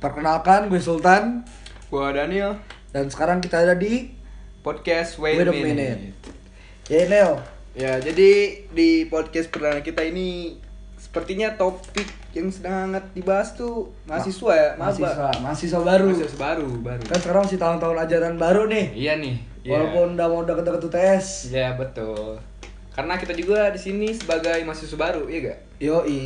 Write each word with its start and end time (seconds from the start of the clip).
Perkenalkan, 0.00 0.72
gue 0.72 0.80
Sultan 0.80 1.44
Gua 1.92 2.08
Daniel, 2.08 2.56
dan 2.88 3.12
sekarang 3.12 3.44
kita 3.44 3.60
ada 3.60 3.76
di 3.76 4.08
podcast 4.64 5.20
Wait, 5.20 5.36
Wait 5.36 5.44
a 5.44 5.52
Minute. 5.52 5.76
Minute. 5.76 6.16
Ya 6.88 7.04
Nel, 7.04 7.36
Ya, 7.76 8.00
jadi 8.00 8.64
di 8.72 9.04
podcast 9.12 9.52
perdana 9.52 9.84
kita 9.84 10.00
ini 10.00 10.56
sepertinya 10.96 11.52
topik 11.54 12.08
yang 12.32 12.48
sedang 12.48 12.88
hangat 12.88 13.12
dibahas 13.12 13.52
tuh 13.52 13.92
mahasiswa 14.08 14.52
ya, 14.56 14.68
maba. 14.74 14.88
mahasiswa, 14.88 15.28
mahasiswa 15.44 15.80
baru. 15.84 16.06
Mahasiswa 16.16 16.40
baru, 16.40 16.68
baru. 16.80 17.02
Kan 17.04 17.18
sekarang 17.20 17.42
masih 17.44 17.60
tahun-tahun 17.60 17.96
ajaran 18.00 18.34
baru 18.40 18.62
nih. 18.72 18.86
Iya 18.96 19.12
nih. 19.20 19.36
iya. 19.62 19.70
Walaupun 19.76 20.16
udah 20.16 20.26
mau 20.32 20.42
deket-deket 20.48 20.82
UTS. 20.88 21.26
Iya, 21.52 21.76
betul. 21.76 22.40
Karena 22.96 23.20
kita 23.20 23.36
juga 23.36 23.68
di 23.68 23.76
sini 23.76 24.16
sebagai 24.16 24.64
mahasiswa 24.64 24.96
baru, 24.96 25.28
iya 25.28 25.52
gak? 25.52 25.58
Yoi. 25.76 26.24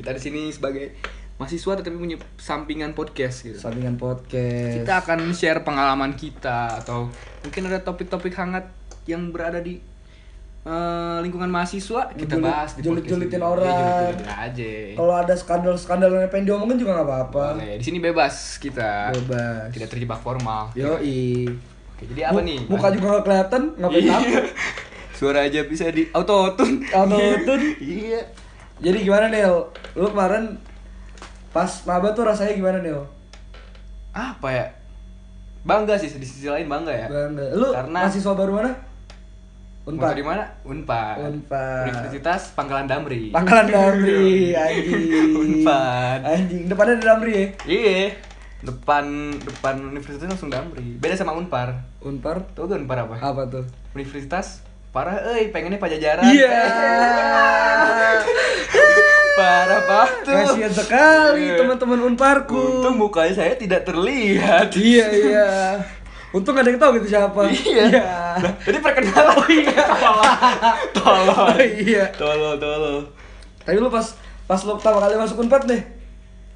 Kita 0.00 0.16
di 0.16 0.20
sini 0.24 0.48
sebagai 0.48 0.96
mahasiswa 1.36 1.72
tetapi 1.74 1.96
punya 1.96 2.16
sampingan 2.36 2.92
podcast 2.92 3.44
gitu. 3.44 3.58
Sampingan 3.58 3.96
podcast. 3.96 4.80
Kita 4.80 4.94
akan 4.98 5.18
share 5.30 5.60
pengalaman 5.60 6.12
kita 6.12 6.80
atau 6.80 7.12
mungkin 7.42 7.62
ada 7.66 7.78
topik-topik 7.78 8.32
hangat 8.32 8.72
yang 9.04 9.28
berada 9.30 9.60
di 9.60 9.76
eh, 10.64 11.18
lingkungan 11.20 11.46
mahasiswa 11.46 12.10
kita 12.10 12.34
Julit- 12.34 12.42
bahas 12.42 12.70
di 12.72 12.80
julit-julitin 12.82 13.38
orang. 13.38 13.62
Iya, 13.62 13.76
julit-julitin 13.76 14.28
aja. 14.32 14.70
Kalau 14.96 15.14
ada 15.14 15.34
skandal-skandal 15.34 16.08
yang 16.10 16.26
pengen 16.26 16.44
diomongin 16.46 16.76
juga 16.76 16.90
nggak 16.96 17.06
apa-apa. 17.06 17.44
Boleh. 17.54 17.76
Di 17.78 17.84
sini 17.84 17.98
bebas 18.00 18.34
kita. 18.56 19.12
Bebas. 19.14 19.70
Tidak 19.70 19.86
terjebak 19.86 20.18
formal. 20.18 20.72
Yoi. 20.74 21.46
Oke, 21.96 22.04
jadi 22.10 22.28
apa 22.28 22.40
nih? 22.40 22.60
Muka 22.66 22.88
juga 22.90 23.06
nggak 23.12 23.24
kelihatan, 23.24 23.62
ngapain 23.76 24.02
Iya. 24.02 24.12
takut? 24.16 24.44
Suara 25.16 25.48
aja 25.48 25.60
bisa 25.64 25.88
di 25.88 26.04
auto 26.10 26.52
tune. 26.52 26.84
Auto-tune. 26.90 27.66
iya. 27.80 28.20
Jadi 28.76 28.98
gimana 29.00 29.32
Nel? 29.32 29.64
Lu 29.96 30.10
kemarin 30.10 30.60
pas 31.56 31.72
maba 31.88 32.12
tuh 32.12 32.28
rasanya 32.28 32.52
gimana 32.52 32.84
Nel? 32.84 33.00
Apa 34.12 34.52
ya? 34.52 34.68
Bangga 35.64 35.96
sih 35.96 36.12
di 36.12 36.28
sisi 36.28 36.52
lain 36.52 36.68
bangga 36.68 36.92
ya. 36.92 37.08
Bangga. 37.08 37.48
Lu 37.56 37.72
Karena 37.72 38.04
mahasiswa 38.04 38.36
baru 38.36 38.60
mana? 38.60 38.76
Unpad 39.88 40.20
di 40.20 40.20
mana? 40.20 40.44
Unpad. 40.68 41.16
Unpad. 41.16 41.88
Universitas 41.88 42.52
Pangkalan 42.52 42.84
Damri. 42.84 43.32
Pangkalan 43.32 43.72
Damri, 43.72 44.50
anjing. 44.68 45.32
Unpad. 45.32 46.20
Anjing, 46.28 46.68
depannya 46.68 47.00
ada 47.00 47.16
Damri 47.16 47.32
ya? 47.32 47.46
Iya. 47.64 48.12
Depan 48.60 49.32
depan 49.40 49.80
universitas 49.80 50.28
langsung 50.28 50.52
Damri. 50.52 51.00
Beda 51.00 51.16
sama 51.16 51.32
Unpar. 51.32 51.88
Unpar 52.04 52.44
Tahu 52.52 52.68
gak 52.68 52.84
Unpar 52.84 53.08
apa? 53.08 53.16
apa 53.16 53.48
tuh? 53.48 53.64
Universitas 53.96 54.60
parah 54.92 55.24
euy, 55.32 55.48
pengennya 55.48 55.80
pajajaran. 55.80 56.28
Iya. 56.28 56.52
parah 59.36 59.80
banget 59.82 60.16
tuh. 60.22 60.32
Kasihan 60.34 60.72
sekali 60.74 61.44
Iya. 61.44 61.56
teman-teman 61.56 61.98
Unparku. 62.06 62.56
Untung 62.56 62.96
mukanya 62.96 63.32
saya 63.34 63.54
tidak 63.54 63.84
terlihat. 63.84 64.72
Iya, 64.72 65.06
iya. 65.08 65.48
Untung 66.30 66.52
ada 66.52 66.66
yang 66.66 66.76
tahu 66.76 66.98
gitu 66.98 67.12
siapa. 67.12 67.44
Iya. 67.46 67.84
Nah, 68.36 68.52
Jadi 68.60 68.78
perkenalan. 68.78 69.32
Oh 69.32 69.46
iya. 69.46 69.84
Tolol. 70.92 71.28
Oh, 71.30 71.56
iya. 71.60 72.04
Tolol, 72.12 72.56
tolol. 72.56 72.98
Tapi 73.62 73.76
lu 73.76 73.88
pas 73.88 74.04
pas 74.44 74.60
lu 74.60 74.72
pertama 74.74 74.98
kali 74.98 75.14
masuk 75.14 75.40
Unpad 75.40 75.64
nih. 75.66 75.82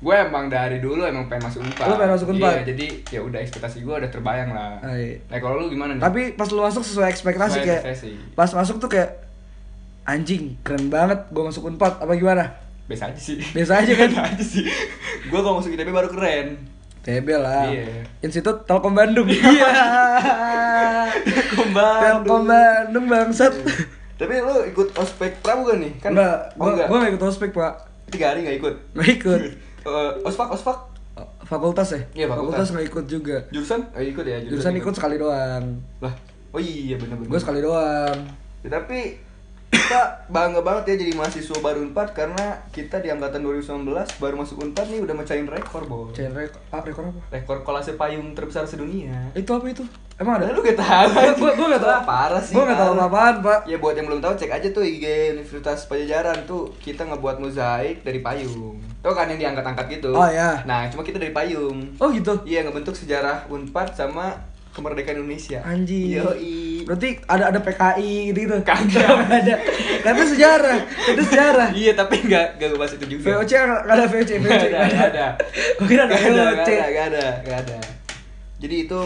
Gue 0.01 0.17
emang 0.17 0.49
dari 0.49 0.81
dulu 0.81 1.05
emang 1.05 1.29
pengen 1.29 1.45
masuk 1.47 1.61
Unpad. 1.61 1.85
Lu 1.85 1.95
pengen 1.95 2.13
masuk 2.15 2.29
Unpad? 2.31 2.53
Iya, 2.57 2.63
jadi 2.67 2.87
ya 3.11 3.21
udah 3.21 3.39
ekspektasi 3.39 3.81
gue 3.81 3.95
udah 3.95 4.09
terbayang 4.09 4.51
lah. 4.51 4.81
Ah, 4.81 4.97
iya. 4.97 5.21
Nah, 5.27 5.39
kalau 5.39 5.61
lu 5.61 5.69
gimana 5.69 5.93
nih? 5.93 6.01
Tapi 6.01 6.21
pas 6.33 6.49
lu 6.49 6.61
masuk 6.61 6.81
sesuai 6.81 7.09
ekspektasi 7.09 7.53
Sesuai 7.55 7.67
kayak 7.67 7.83
ekspektasi. 7.85 8.11
pas 8.33 8.51
masuk 8.51 8.77
tuh 8.79 8.89
kayak 8.89 9.11
anjing 10.03 10.57
keren 10.61 10.89
banget 10.89 11.29
gua 11.29 11.47
masuk 11.47 11.67
Unpad 11.67 12.01
apa 12.01 12.13
gimana? 12.15 12.49
Biasa 12.91 13.15
aja 13.15 13.21
sih. 13.23 13.39
Biasa 13.55 13.73
aja 13.79 13.93
kan? 13.95 14.11
Biasa 14.19 14.23
aja 14.35 14.45
sih. 14.45 14.65
Gue 15.31 15.39
kalau 15.39 15.63
masuk 15.63 15.71
ITB 15.79 15.95
baru 15.95 16.11
keren. 16.11 16.59
TB 17.01 17.29
lah. 17.39 17.71
Iya. 17.71 18.03
Institut 18.21 18.67
Telkom 18.67 18.93
Bandung. 18.99 19.31
Iya. 19.31 19.71
Telkom 21.23 21.71
Bandung. 21.71 22.27
Telkom 22.27 22.43
Bandung 22.51 23.07
bangsat. 23.07 23.55
Tapi 24.21 24.35
lu 24.45 24.57
ikut 24.69 24.89
ospek 25.01 25.41
pramu 25.41 25.65
gak 25.65 25.79
nih? 25.81 25.93
Kan 25.97 26.13
Enggak, 26.13 26.53
oh, 26.61 26.69
gua, 26.69 26.71
enggak. 26.77 26.87
gua 26.93 26.97
gak 27.01 27.11
ikut 27.17 27.25
ospek, 27.25 27.51
Pak. 27.57 27.75
Tiga 28.13 28.27
hari 28.35 28.45
gak 28.45 28.57
ikut. 28.61 28.75
Gak 28.99 29.11
ikut. 29.17 29.43
Eh, 29.81 30.13
ospek, 30.29 30.45
ospek. 30.53 30.77
Fakultas 31.49 31.89
ya? 31.97 32.05
Iya, 32.13 32.27
fakultas. 32.29 32.69
gak 32.69 32.85
ikut 32.85 33.09
juga. 33.09 33.41
Jurusan? 33.49 33.81
Eh, 33.97 34.13
ikut 34.13 34.29
ya. 34.29 34.37
Jurusan 34.45 34.77
ikut 34.77 34.93
sekali 34.93 35.17
doang. 35.17 35.81
Lah, 36.05 36.13
oh 36.53 36.61
iya 36.61 37.01
bener-bener. 37.01 37.33
Gue 37.33 37.41
sekali 37.41 37.65
doang. 37.65 38.29
Ya, 38.61 38.69
tapi 38.69 39.17
kita 39.71 40.01
bangga 40.27 40.61
banget 40.61 40.83
ya 40.89 40.95
jadi 40.99 41.13
mahasiswa 41.15 41.57
baru 41.57 41.79
Unpad 41.81 42.11
karena 42.11 42.45
kita 42.69 42.99
di 42.99 43.09
angkatan 43.09 43.41
2019 43.41 43.87
baru 44.19 44.35
masuk 44.37 44.59
Unpad 44.61 44.87
nih 44.87 45.01
udah 45.01 45.15
mecahin 45.15 45.47
rekor, 45.47 45.83
Bo. 45.85 46.11
Cain 46.11 46.31
rekor, 46.31 46.59
ah, 46.69 46.79
rekor 46.81 47.05
apa? 47.07 47.21
Rekor 47.31 47.59
kolase 47.63 47.95
payung 47.95 48.33
terbesar 48.33 48.63
sedunia. 48.65 49.31
Itu 49.33 49.51
apa 49.53 49.67
itu? 49.67 49.87
Emang 50.17 50.37
ada? 50.37 50.47
Nah, 50.47 50.53
lu 50.53 50.61
gak 50.61 50.77
tahu. 50.77 51.09
Gua- 51.41 51.57
gua- 51.57 51.69
nggak 51.71 51.81
tahu. 51.81 51.89
Wah, 51.89 52.03
Parah 52.05 52.43
sih. 52.45 52.53
Gua 52.53 52.63
nggak 52.63 52.77
tahu 52.79 52.93
apa-apaan, 52.93 53.35
Pak. 53.41 53.61
Ya 53.65 53.77
buat 53.79 53.95
yang 53.95 54.05
belum 54.05 54.21
tahu 54.21 54.35
cek 54.37 54.53
aja 54.53 54.69
tuh 54.69 54.85
IG 54.85 55.05
Universitas 55.33 55.89
Pajajaran 55.89 56.45
tuh 56.45 56.69
kita 56.77 57.03
ngebuat 57.05 57.41
mozaik 57.41 58.05
dari 58.05 58.21
payung. 58.21 58.77
Tuh 59.01 59.15
kan 59.17 59.25
yang 59.27 59.41
diangkat-angkat 59.41 59.87
gitu. 59.91 60.13
Oh, 60.13 60.29
iya. 60.29 60.61
Nah, 60.63 60.85
cuma 60.87 61.01
kita 61.01 61.17
dari 61.17 61.33
payung. 61.33 61.97
Oh 61.97 62.13
gitu. 62.13 62.37
Iya 62.45 62.63
ngebentuk 62.63 62.93
sejarah 62.93 63.49
Unpad 63.49 63.97
sama 63.97 64.37
kemerdekaan 64.71 65.23
Indonesia. 65.23 65.59
Anjing. 65.67 66.15
Yoi. 66.15 66.87
Berarti 66.87 67.19
ada 67.27 67.51
ada 67.51 67.61
PKI 67.61 68.31
gitu 68.31 68.39
gitu. 68.47 68.57
Kagak. 68.63 69.09
ada. 69.43 69.55
Itu 70.01 70.25
sejarah. 70.35 70.79
Itu 70.87 71.23
sejarah. 71.27 71.69
Iya 71.81 71.93
tapi 71.97 72.23
nggak 72.27 72.61
nggak 72.61 72.69
bahas 72.77 72.93
itu 72.95 73.07
juga. 73.17 73.41
VOC 73.41 73.53
nggak 73.57 73.97
ada 73.97 74.05
VOC, 74.07 74.31
VOC. 74.39 74.43
Nggak 74.43 74.61
ada, 74.61 74.79
nggak 74.87 75.09
ada. 75.11 75.27
Kira 75.87 76.03
ada 76.07 76.17
VOC. 76.17 76.69
ada, 76.71 76.87
nggak 76.91 77.07
ada, 77.11 77.25
nggak 77.47 77.59
ada. 77.67 77.79
Jadi 78.61 78.77
itu 78.85 79.01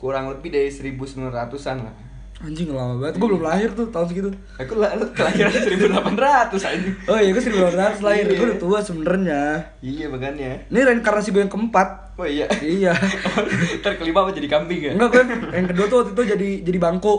kurang 0.00 0.32
lebih 0.32 0.48
dari 0.48 0.72
1900-an 0.72 1.76
lah. 1.84 1.94
Anjing 2.40 2.72
lama 2.72 2.96
banget. 2.96 3.20
Gue 3.20 3.28
belum 3.28 3.44
lahir 3.44 3.68
tuh 3.76 3.92
tahun 3.92 4.06
segitu. 4.08 4.32
Aku 4.56 4.80
lah, 4.80 4.96
lu 4.96 5.04
kelahiran 5.12 5.52
1800 5.52 6.56
anjing. 6.56 6.94
Oh 7.04 7.20
iya, 7.20 7.36
gue 7.36 7.42
1900 7.44 8.00
lahir. 8.00 8.24
Iya. 8.24 8.32
Gue 8.32 8.46
udah 8.48 8.60
tua 8.60 8.78
sebenarnya. 8.80 9.40
Iya 9.84 10.08
makanya. 10.08 10.64
Ini 10.72 10.80
reinkarnasi 10.80 11.36
gue 11.36 11.44
yang 11.44 11.52
keempat. 11.52 12.16
Oh 12.16 12.24
iya. 12.24 12.48
Iya. 12.64 12.96
Ntar 13.84 14.00
kelima 14.00 14.24
apa 14.24 14.32
jadi 14.32 14.48
kambing 14.48 14.80
ya? 14.80 14.92
Enggak 14.96 15.20
kan? 15.20 15.26
Yang 15.52 15.66
kedua 15.76 15.86
tuh 15.86 15.96
waktu 16.00 16.12
itu 16.16 16.22
jadi 16.32 16.48
jadi 16.64 16.78
bangku. 16.80 17.14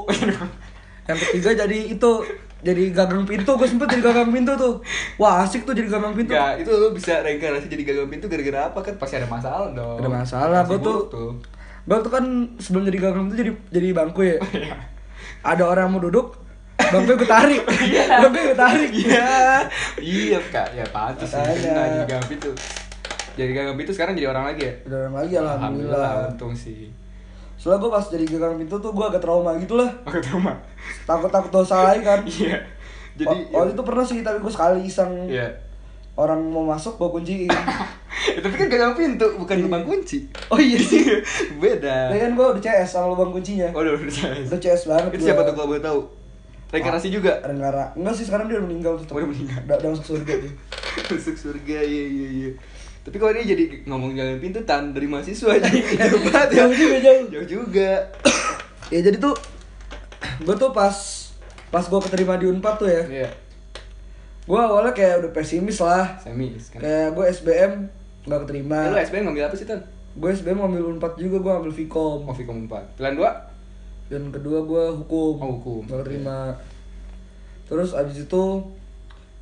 Yang 1.06 1.18
ketiga 1.22 1.50
jadi 1.66 1.80
itu 1.94 2.12
jadi 2.62 2.84
gagang 2.90 3.22
pintu. 3.22 3.52
Gue 3.54 3.70
sempet 3.70 3.94
jadi 3.94 4.02
gagang 4.02 4.34
pintu 4.34 4.58
tuh. 4.58 4.82
Wah 5.22 5.46
asik 5.46 5.70
tuh 5.70 5.78
jadi 5.78 5.86
gagang 5.86 6.18
pintu. 6.18 6.34
Enggak, 6.34 6.66
itu 6.66 6.72
lu 6.74 6.98
bisa 6.98 7.22
reinkarnasi 7.22 7.70
jadi 7.70 7.84
gagal 7.86 8.06
pintu 8.10 8.26
gara-gara 8.26 8.74
apa 8.74 8.80
kan? 8.82 8.98
Pasti 8.98 9.22
ada 9.22 9.30
masalah 9.30 9.70
dong. 9.70 10.02
Ada 10.02 10.10
masalah, 10.10 10.60
gua 10.66 10.82
tuh- 10.82 11.06
buruk 11.14 11.38
Gue 11.82 11.98
tuh 12.02 12.10
kan 12.10 12.26
sebelum 12.58 12.90
jadi 12.90 12.98
gagang 12.98 13.30
pintu 13.30 13.38
jadi 13.38 13.52
jadi 13.70 13.88
bangku 13.94 14.22
ya. 14.26 14.38
Iya. 15.42 15.50
Ada 15.52 15.64
orang 15.66 15.88
mau 15.90 16.00
duduk, 16.00 16.38
bangku 16.78 17.14
gue 17.16 17.26
tarik. 17.26 17.62
bangku 18.22 18.40
gue 18.44 18.56
tarik. 18.56 18.92
Iya. 18.94 19.30
Iya, 20.02 20.40
Kak. 20.48 20.68
Ya 20.72 20.86
pantas 20.88 21.28
sih. 21.28 21.38
Nah, 21.38 21.56
jadi 21.58 22.06
gagal 22.06 22.22
pintu. 22.28 22.52
Jadi 23.32 23.52
gagal 23.52 23.74
pintu 23.76 23.92
sekarang 23.92 24.14
jadi 24.14 24.28
orang 24.28 24.46
lagi 24.48 24.62
ya? 24.64 24.74
Udah 24.86 24.98
orang 25.02 25.16
lagi 25.18 25.34
alhamdulillah. 25.36 26.12
untung 26.28 26.54
sih. 26.54 26.94
Soalnya 27.56 27.78
gue 27.80 27.92
pas 27.92 28.06
jadi 28.06 28.26
gagang 28.28 28.58
pintu 28.58 28.76
tuh 28.78 28.92
gue 28.92 29.06
agak 29.08 29.22
trauma 29.22 29.54
gitu 29.56 29.78
lah. 29.78 29.90
Aku 30.04 30.18
terima. 30.18 30.54
Takut-takut 31.04 31.52
dosa 31.52 31.82
lagi 31.84 32.02
kan. 32.02 32.22
Iya. 32.22 32.58
Jadi 33.12 33.28
Jadi 33.28 33.54
waktu 33.54 33.72
itu 33.74 33.84
pernah 33.84 34.02
sih 34.04 34.20
tapi 34.22 34.38
gue 34.40 34.50
sekali 34.50 34.82
iseng 34.84 35.28
Iya. 35.28 35.48
orang 36.14 36.42
mau 36.44 36.64
masuk 36.64 36.98
gue 36.98 37.10
kunciin. 37.12 37.50
Ya, 38.22 38.40
tapi 38.46 38.56
kan 38.56 38.68
gagang 38.68 38.94
pintu, 38.94 39.26
bukan 39.36 39.56
Iya. 39.56 39.66
lubang 39.66 39.84
kunci. 39.84 40.30
Oh 40.48 40.56
iya 40.56 40.78
sih. 40.78 41.02
Beda. 41.62 42.14
Ya 42.14 42.22
kan 42.22 42.32
gue 42.32 42.46
udah 42.46 42.62
CS 42.62 42.94
sama 42.94 43.10
lubang 43.10 43.32
kuncinya. 43.32 43.70
Oh, 43.72 43.82
udah 43.82 43.94
udah 43.94 44.14
saya. 44.14 44.38
Udah 44.38 44.58
CS 44.58 44.86
banget 44.86 45.10
Itu 45.12 45.18
gua. 45.18 45.28
siapa 45.28 45.42
tuh 45.42 45.54
kalau 45.54 45.68
boleh 45.68 45.82
tahu? 45.82 46.00
Reinkarnasi 46.70 47.08
juga. 47.10 47.34
Renggara. 47.42 47.92
Enggak 47.94 48.16
sih 48.16 48.24
sekarang 48.24 48.46
dia 48.46 48.56
udah 48.56 48.68
meninggal 48.68 48.94
tuh. 48.96 49.06
Udah 49.12 49.28
meninggal. 49.28 49.60
Udah, 49.66 49.76
udah 49.78 49.90
masuk 49.92 50.06
surga 50.12 50.34
dia. 50.38 50.54
Masuk 51.12 51.36
surga, 51.36 51.78
iya 51.82 52.04
iya 52.06 52.28
iya. 52.32 52.50
Tapi 53.02 53.16
kalau 53.16 53.32
ini 53.32 53.44
jadi 53.44 53.64
ngomong 53.84 54.12
jalan 54.12 54.38
pintu 54.38 54.60
tan 54.62 54.92
dari 54.92 55.08
mahasiswa 55.08 55.50
aja. 55.52 55.68
Jauh 55.68 56.22
banget 56.22 56.50
ya. 56.52 56.58
Jauh 56.62 56.74
juga, 56.74 56.98
jauh. 57.00 57.26
Jauh 57.28 57.48
juga. 57.50 57.92
ya 58.94 59.00
jadi 59.00 59.18
tuh 59.18 59.34
gue 60.42 60.56
tuh 60.56 60.70
pas 60.70 60.96
pas 61.68 61.82
gue 61.82 62.00
keterima 62.04 62.36
di 62.36 62.46
Unpad 62.46 62.76
tuh 62.78 62.88
ya. 62.88 63.04
Iya. 63.04 63.30
Gue 64.44 64.60
awalnya 64.60 64.92
kayak 64.92 65.24
udah 65.24 65.32
pesimis 65.32 65.80
lah. 65.80 66.20
Semis 66.20 66.70
kan. 66.70 66.80
Kayak 66.80 67.16
gue 67.16 67.26
SBM 67.26 67.74
nggak 68.26 68.40
keterima. 68.48 68.78
Eh, 68.86 68.92
lu 68.94 68.98
SBM 69.02 69.24
ngambil 69.30 69.44
apa 69.50 69.56
sih, 69.58 69.66
Tan? 69.66 69.82
Gue 70.18 70.30
SBM 70.36 70.60
ngambil 70.60 70.84
Unpad 70.98 71.14
juga, 71.16 71.38
gue 71.40 71.52
ngambil 71.52 71.74
Vkom. 71.74 72.20
Oh, 72.28 72.36
Vkom 72.36 72.68
4. 72.68 73.00
Pilihan 73.00 73.16
2? 73.16 74.12
Dan 74.12 74.24
kedua 74.30 74.60
gue 74.68 74.84
hukum. 75.02 75.36
Oh, 75.40 75.50
hukum. 75.58 75.82
Nggak 75.88 76.00
keterima. 76.04 76.52
Terus 77.72 77.96
abis 77.96 78.28
itu 78.28 78.44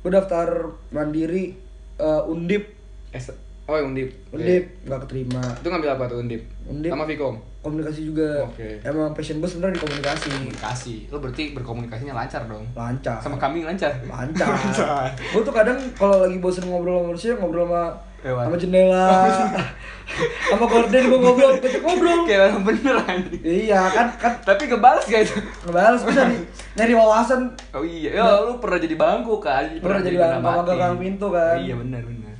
gue 0.00 0.10
daftar 0.14 0.70
mandiri 0.94 1.58
eh, 1.98 2.22
Undip. 2.30 2.70
S 3.10 3.34
Oh, 3.70 3.78
Undip. 3.78 4.10
Undip 4.34 4.64
nggak 4.82 5.00
keterima. 5.06 5.38
Itu 5.62 5.70
ngambil 5.70 5.94
apa 5.94 6.04
tuh 6.10 6.18
Undip? 6.26 6.42
Undip. 6.66 6.90
Sama 6.90 7.06
Vkom. 7.06 7.38
Komunikasi 7.62 8.00
juga. 8.10 8.42
Oke. 8.42 8.82
Emang 8.82 9.14
passion 9.14 9.38
gue 9.38 9.46
sebenarnya 9.46 9.78
di 9.78 9.82
komunikasi. 9.86 10.26
Komunikasi. 10.26 10.94
Lu 11.12 11.22
berarti 11.22 11.54
berkomunikasinya 11.54 12.18
lancar 12.18 12.50
dong. 12.50 12.66
Lancar. 12.74 13.22
Sama 13.22 13.38
kambing 13.38 13.62
lancar. 13.62 13.94
lancar. 14.02 14.48
Lancar. 14.58 15.14
gue 15.14 15.42
tuh 15.46 15.54
kadang 15.54 15.78
kalau 15.94 16.26
lagi 16.26 16.42
bosen 16.42 16.66
ngobrol 16.66 16.98
sama 16.98 17.06
manusia 17.14 17.38
ngobrol 17.38 17.70
sama. 17.70 18.09
Sama 18.22 18.56
jendela 18.56 19.06
sama 20.50 20.64
gorden 20.66 21.02
gue 21.06 21.18
ngobrol 21.18 21.52
gue 21.56 21.70
ngobrol 21.78 22.18
Kayak 22.28 22.40
orang 22.50 22.62
bener 22.64 22.96
anjing. 23.00 23.40
iya 23.40 23.80
kan 23.86 24.06
kan 24.18 24.32
Tapi 24.42 24.66
ngebales 24.66 25.04
gak 25.04 25.22
itu? 25.22 25.38
ngebales 25.64 26.02
bisa 26.02 26.22
nih 26.26 26.40
nyari 26.72 26.92
wawasan 26.92 27.40
Oh 27.70 27.80
iya, 27.80 28.10
ya 28.14 28.26
lu 28.42 28.58
pernah 28.58 28.76
jadi 28.76 28.94
bangku 28.94 29.38
kan? 29.38 29.70
Pernah 29.78 30.00
jadi 30.00 30.16
bangku, 30.36 30.66
gagang 30.66 30.96
pintu 30.96 31.26
kan. 31.30 31.56
Iya 31.56 31.74
benar 31.76 32.02
benar. 32.02 32.34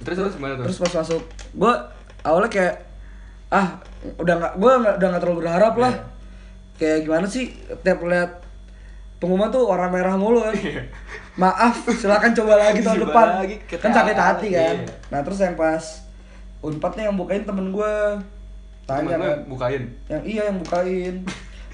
Terus 0.00 0.16
terus 0.18 0.34
gimana 0.34 0.52
tuh? 0.56 0.64
terus 0.64 0.78
pas 0.80 0.92
masuk 0.96 1.22
gue 1.52 1.72
awalnya 2.20 2.48
kayak 2.48 2.74
ah 3.48 3.68
udah 4.16 4.34
nggak 4.34 4.52
gue 4.56 4.72
udah 4.96 5.08
nggak 5.08 5.22
terlalu 5.22 5.38
berharap 5.40 5.74
lah 5.76 5.92
Iya. 5.92 6.02
kayak 6.78 6.98
gimana 7.04 7.26
sih 7.26 7.44
tiap 7.78 8.00
lihat 8.00 8.40
pengumuman 9.18 9.50
tuh 9.50 9.66
warna 9.66 9.90
merah 9.90 10.14
mulu 10.14 10.46
kan 10.46 10.54
maaf 11.42 11.86
silakan 11.94 12.34
coba 12.34 12.54
lagi 12.58 12.82
tahun 12.82 13.06
depan 13.06 13.26
lagi, 13.42 13.56
kan 13.66 13.90
sakit 13.94 14.18
hati 14.18 14.48
kan 14.54 14.76
iya. 14.82 14.90
nah 15.10 15.20
terus 15.22 15.38
yang 15.38 15.54
pas 15.54 16.06
unpadnya 16.62 17.10
yang 17.10 17.16
bukain 17.18 17.46
temen 17.46 17.70
gue 17.70 17.94
tanya 18.88 19.14
kan 19.20 19.46
bukain. 19.46 19.82
yang 20.10 20.22
iya 20.26 20.42
yang 20.50 20.58
bukain 20.58 21.22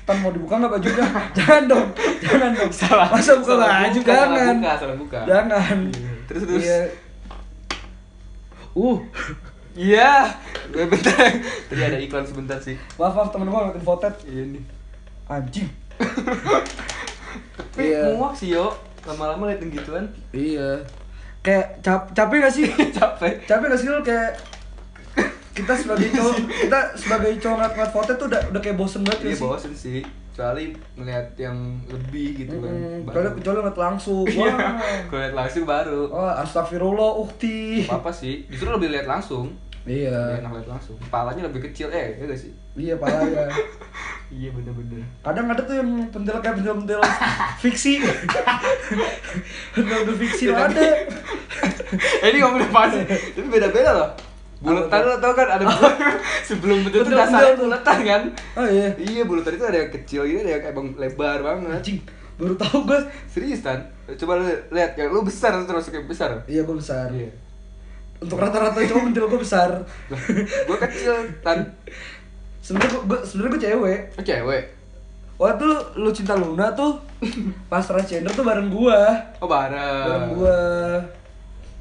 Tan 0.05 0.21
mau 0.21 0.29
dibuka 0.29 0.61
nggak 0.61 0.69
bajunya? 0.77 1.05
jangan 1.37 1.65
dong, 1.65 1.89
jangan 2.21 2.53
dong. 2.53 2.69
Salah. 2.69 3.09
Masa 3.09 3.41
buka 3.41 3.57
salah 3.57 3.89
baju? 3.89 3.99
buka, 4.05 4.13
salah 4.13 4.29
jangan. 4.37 4.57
buka, 4.61 4.73
salah 4.77 4.97
buka. 5.01 5.21
Jangan. 5.25 5.77
Iya. 5.89 6.13
Terus 6.29 6.43
terus. 6.45 6.61
Iya. 6.61 6.81
Uh, 8.77 8.99
Iya. 9.75 10.13
Eh, 10.77 10.87
Bentar. 10.87 11.33
Tadi 11.73 11.83
ada 11.83 11.99
iklan 11.99 12.23
sebentar 12.29 12.61
sih. 12.61 12.77
maaf 13.01 13.17
maaf 13.17 13.33
temen 13.33 13.49
gue 13.49 13.57
ngeliatin 13.57 13.81
votet. 13.81 14.15
Iya 14.29 14.43
nih. 14.53 14.65
Anjing. 15.25 15.69
Tapi 17.55 17.83
Iya. 17.87 18.13
muak 18.13 18.33
sih 18.33 18.51
yo. 18.51 18.71
Lama-lama 19.03 19.47
liatin 19.47 19.69
gituan. 19.69 20.05
Iya. 20.31 20.81
Kayak 21.41 21.81
cap 21.81 22.09
capek 22.11 22.41
gak 22.41 22.55
sih? 22.55 22.67
Capek. 22.97 23.45
capek 23.45 23.67
gak 23.69 23.77
sih 23.77 23.89
lu 23.89 24.01
kayak 24.01 24.33
kita 25.55 25.71
sebagai 25.73 26.11
cowok 26.11 26.35
kita 26.67 26.79
sebagai 26.95 27.31
cowok 27.37 27.57
ngeliat-ngeliat 27.57 27.93
votet 27.93 28.17
tuh 28.17 28.27
udah 28.27 28.43
udah 28.51 28.61
kayak 28.61 28.75
bosen 28.75 29.07
banget 29.07 29.21
Iya 29.25 29.35
sih? 29.35 29.45
bosen 29.45 29.73
sih. 29.73 30.01
Kecuali 30.27 30.67
ngeliat 30.99 31.31
yang 31.37 31.55
lebih 31.87 32.29
gitu 32.37 32.59
kan. 32.59 32.75
Hmm, 32.75 33.07
Baru. 33.07 33.39
kecuali 33.39 33.57
ngeliat 33.61 33.79
langsung. 33.79 34.27
Iya. 34.35 34.51
Wah. 34.51 34.75
Kalau 35.07 35.21
liat 35.21 35.35
langsung 35.37 35.63
baru. 35.65 36.01
Oh, 36.09 36.27
astagfirullah 36.35 37.11
ukti. 37.21 37.87
Apa 37.87 38.11
sih? 38.11 38.43
Justru 38.49 38.67
lebih 38.69 38.91
lihat 38.91 39.07
langsung. 39.07 39.55
Iya. 39.85 40.41
enak 40.41 40.51
lihat 40.57 40.69
langsung. 40.71 40.97
Kepalanya 40.97 41.45
lebih 41.45 41.61
kecil 41.69 41.93
eh, 41.93 42.17
ya 42.17 42.25
gak 42.25 42.41
sih? 42.41 42.53
Iya, 42.75 42.97
parah 42.97 43.21
Iya 44.35 44.49
bener-bener. 44.51 45.05
Kadang 45.21 45.47
ada 45.47 45.61
tuh 45.61 45.77
yang 45.77 45.89
pentil 46.09 46.41
kayak 46.41 46.57
pentil-pentil 46.57 47.01
fiksi. 47.61 48.01
pentil 49.71 50.17
fiksi 50.17 50.45
Ya, 50.49 50.65
ada. 50.65 50.81
eh 50.81 52.27
ini 52.33 52.39
ngomongin 52.41 52.67
apa 52.67 52.83
sih? 52.91 53.03
Tapi 53.07 53.49
beda-beda 53.49 53.91
loh. 53.93 54.11
Buletan 54.59 55.01
lo 55.05 55.21
tau 55.21 55.37
kan 55.37 55.49
ada 55.51 55.65
sebelum 56.49 56.81
betul 56.83 57.05
itu 57.05 57.13
Betul, 57.13 57.21
dasarnya 57.21 57.53
betul. 57.53 57.63
buletan 57.69 57.99
kan? 58.01 58.23
Oh 58.57 58.65
iya. 58.67 58.89
Iya 58.97 59.23
buletan 59.23 59.53
itu 59.53 59.65
ada 59.65 59.79
yang 59.79 59.93
kecil 59.93 60.21
gitu, 60.25 60.41
ada 60.41 60.51
yang 60.51 60.63
kayak 60.65 60.75
bang 60.75 60.89
lebar 60.97 61.39
banget. 61.45 61.69
Anjing, 61.77 61.99
baru 62.35 62.55
tahu 62.57 62.79
gue. 62.89 63.01
Serius 63.29 63.61
tan? 63.61 63.85
Coba 64.09 64.41
lihat, 64.73 64.97
yang 64.97 65.13
lu 65.13 65.21
besar 65.21 65.53
terus 65.61 65.93
kayak 65.93 66.09
besar. 66.09 66.41
Iya, 66.49 66.65
gue 66.65 66.75
besar. 66.75 67.13
Iya. 67.13 67.29
Untuk 68.19 68.39
rata-rata 68.39 68.79
cowok 68.79 69.03
pentil 69.09 69.25
gue 69.27 69.41
besar. 69.41 69.71
Gue 70.69 70.79
kecil 70.81 71.13
tan. 71.41 71.61
Sebenarnya 72.59 72.97
gue 73.03 73.19
sebenarnya 73.23 73.53
gue 73.53 73.63
cewek. 73.63 74.01
Oh 74.15 74.25
cewek. 74.25 74.65
Waktu 75.35 75.67
lu, 75.99 76.15
cinta 76.15 76.39
Luna 76.39 76.71
tuh 76.73 76.95
pas 77.67 77.83
transgender 77.83 78.31
tuh 78.31 78.47
bareng 78.47 78.71
gua. 78.71 79.11
Oh 79.43 79.51
bareng. 79.51 80.07
Bareng 80.07 80.31
gua. 80.31 80.59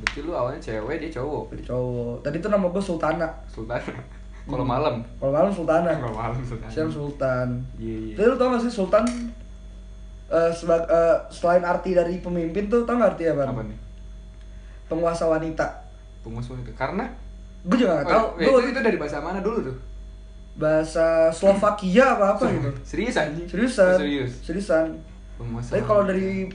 Berarti 0.01 0.19
lu 0.19 0.33
awalnya 0.33 0.57
cewek 0.57 0.97
dia 0.97 1.13
cowok. 1.13 1.53
Cowok. 1.61 2.15
Tadi 2.25 2.41
tuh 2.41 2.49
nama 2.49 2.65
gua 2.65 2.81
Sultana. 2.81 3.29
Sultan. 3.45 3.77
Kalau 4.49 4.65
malam. 4.65 5.05
Kalau 5.21 5.31
malam 5.31 5.53
Sultana. 5.53 5.93
Kalau 5.95 6.17
malam 6.17 6.41
Sultan. 6.41 6.67
Siang 6.67 6.89
Sultan. 6.91 7.47
Iya 7.77 7.95
iya. 8.09 8.15
Tapi 8.17 8.27
lu 8.27 8.35
tau 8.35 8.51
gak 8.51 8.63
sih 8.65 8.73
Sultan 8.73 9.05
eh 10.33 10.49
sebag- 10.49 10.89
eh, 10.89 11.17
selain 11.29 11.61
arti 11.61 11.93
dari 11.93 12.17
pemimpin 12.17 12.65
tuh 12.65 12.81
tau 12.83 12.97
gak 12.97 13.15
arti 13.15 13.29
apa? 13.29 13.45
Apa 13.47 13.61
nih? 13.63 13.77
Penguasa 14.89 15.29
wanita. 15.29 15.82
Penguasa 16.23 16.49
wanita. 16.51 16.71
Karena 16.73 17.05
Gue 17.63 17.77
juga 17.77 17.99
gak 17.99 18.07
tau. 18.09 18.25
Oh, 18.25 18.29
Gua 18.35 18.59
itu, 18.59 18.71
itu 18.71 18.79
dari 18.79 18.97
bahasa 18.97 19.19
mana 19.19 19.39
dulu 19.39 19.59
tuh? 19.61 19.77
bahasa 20.53 21.33
Slovakia 21.33 22.13
apa 22.13 22.37
apa 22.37 22.45
gitu. 22.47 22.69
Serius 22.89 23.17
anjing? 23.17 23.47
Seriusan. 23.49 23.97
Serius. 23.97 24.31
Seriusan. 24.45 24.85
Tapi 25.41 25.81
kalau 25.81 26.05
dari 26.05 26.45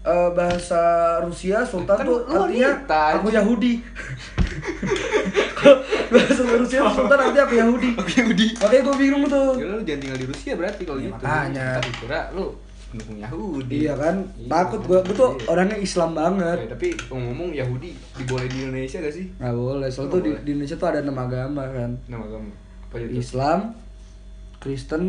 eh, 0.00 0.30
bahasa 0.30 0.78
Rusia 1.20 1.66
Sultan 1.66 1.98
Kan 1.98 2.06
tuh 2.06 2.22
artinya 2.22 2.70
wanita, 2.70 3.02
aku. 3.18 3.26
Yahudi. 3.28 3.72
Kalau 5.58 5.78
bahasa 6.10 6.42
Rusia 6.54 6.80
Sultan 6.86 7.18
artinya 7.18 7.42
aku 7.44 7.54
Yahudi. 7.58 7.90
Oke, 7.98 8.12
Yahudi. 8.20 8.46
Makanya 8.58 8.82
gue 8.82 8.96
bingung 8.96 9.24
tuh. 9.26 9.48
Kira 9.58 9.70
lu 9.74 9.82
jangan 9.82 10.00
tinggal 10.00 10.18
di 10.18 10.26
Rusia 10.30 10.52
berarti 10.54 10.82
kalau 10.84 10.98
Iya, 10.98 11.06
gitu. 11.06 11.14
makanya. 11.18 11.68
Kira 11.98 12.20
lu 12.30 12.46
pendukung 12.92 13.16
Yahudi. 13.16 13.74
Iya 13.80 13.94
kan, 13.94 14.16
Iya. 14.34 14.46
takut 14.46 14.80
gue, 14.82 14.98
gue 15.02 15.14
tuh 15.14 15.30
Iya. 15.32 15.48
orangnya 15.48 15.78
Islam 15.78 16.10
banget. 16.12 16.58
Eh, 16.58 16.68
tapi 16.68 16.88
ngomong 17.08 17.50
Yahudi 17.50 17.90
diboleh 18.14 18.46
di 18.46 18.58
Indonesia 18.62 18.98
gak 18.98 19.10
sih? 19.10 19.26
Nggak 19.34 19.54
boleh, 19.54 19.88
soalnya 19.88 20.12
tuh 20.12 20.20
di, 20.20 20.30
boleh. 20.30 20.42
di 20.42 20.50
Indonesia 20.52 20.76
tuh 20.76 20.88
ada 20.88 21.00
enam 21.00 21.16
agama 21.16 21.62
kan. 21.66 21.90
Nama 22.06 22.24
kamu 22.26 22.50
apa 22.84 22.94
itu? 22.98 23.10
Islam, 23.14 23.58
Kristen, 24.58 25.02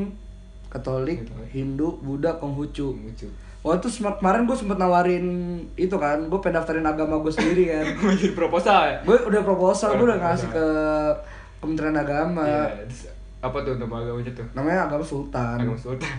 Katolik, 0.67 1.21
Katolik. 1.21 1.49
Hindu, 1.51 1.99
Buddha, 1.99 2.33
Konghucu. 2.33 2.95
Lucu. 2.95 3.27
Waktu 3.61 3.87
sem- 3.87 4.11
kemarin 4.13 4.43
gue 4.43 4.53
sempet 4.53 4.75
nawarin 4.75 5.25
itu 5.73 5.93
kan, 5.93 6.19
gue 6.21 6.39
pengen 6.39 6.57
daftarin 6.57 6.83
agama 6.83 7.15
gue 7.17 7.29
sendiri 7.29 7.69
kan. 7.69 7.85
Jadi 8.13 8.31
proposal 8.33 8.79
ya? 8.85 8.97
gue 9.01 9.17
udah 9.21 9.41
proposal, 9.41 9.95
gue 9.95 10.03
udah 10.05 10.19
ngasih 10.21 10.49
ke 10.49 10.65
Kementerian 11.59 11.95
Agama. 11.95 12.43
Iya. 12.43 12.83
terus 12.83 13.07
Apa 13.39 13.59
tuh 13.59 13.75
nama 13.75 13.99
agamanya 13.99 14.31
tuh? 14.31 14.43
Namanya 14.53 14.79
agama 14.85 14.99
Sultan. 15.01 15.55
Agama 15.57 15.75
Sultan. 15.77 16.17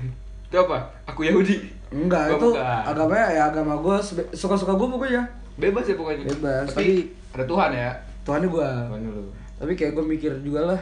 Itu 0.54 0.62
apa? 0.62 0.78
Aku 1.10 1.26
Yahudi. 1.26 1.58
Enggak, 1.90 2.30
itu 2.30 2.48
bukan. 2.48 2.80
agamanya 2.86 3.26
ya 3.28 3.42
agama 3.44 3.74
gue 3.76 3.96
suka-suka 4.30 4.72
gue 4.72 4.88
pokoknya. 4.88 5.20
Bebas 5.54 5.82
ya 5.82 5.94
pokoknya. 5.94 6.22
Bebas, 6.24 6.70
Tapi, 6.70 6.70
tapi- 6.70 7.06
ada 7.34 7.44
Tuhan 7.44 7.70
ya. 7.74 7.90
Tuhannya 8.22 8.48
gue. 8.48 8.68
Tuhan 8.86 9.02
dulu. 9.02 9.22
Tapi 9.54 9.72
kayak 9.74 9.92
gue 9.92 10.04
mikir 10.08 10.32
juga 10.40 10.60
lah. 10.64 10.80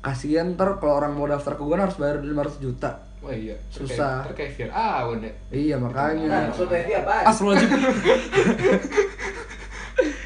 Kasian 0.00 0.54
ntar 0.54 0.78
kalau 0.78 0.96
orang 0.96 1.10
mau 1.10 1.26
daftar 1.26 1.52
ke 1.52 1.60
gue 1.60 1.74
harus 1.74 1.94
bayar 1.94 2.22
500 2.22 2.58
juta. 2.58 2.90
Wah 3.20 3.30
iya. 3.30 3.52
Susah. 3.68 4.22
Terkait 4.24 4.54
Fir'aun 4.54 5.18
ya. 5.18 5.30
Iya 5.50 5.74
Nah, 5.76 5.84
makanya. 5.84 6.48
maksud 6.48 6.66
Devi 6.66 6.92
apa? 6.94 7.26
Astagfirullahaladzim. 7.26 7.70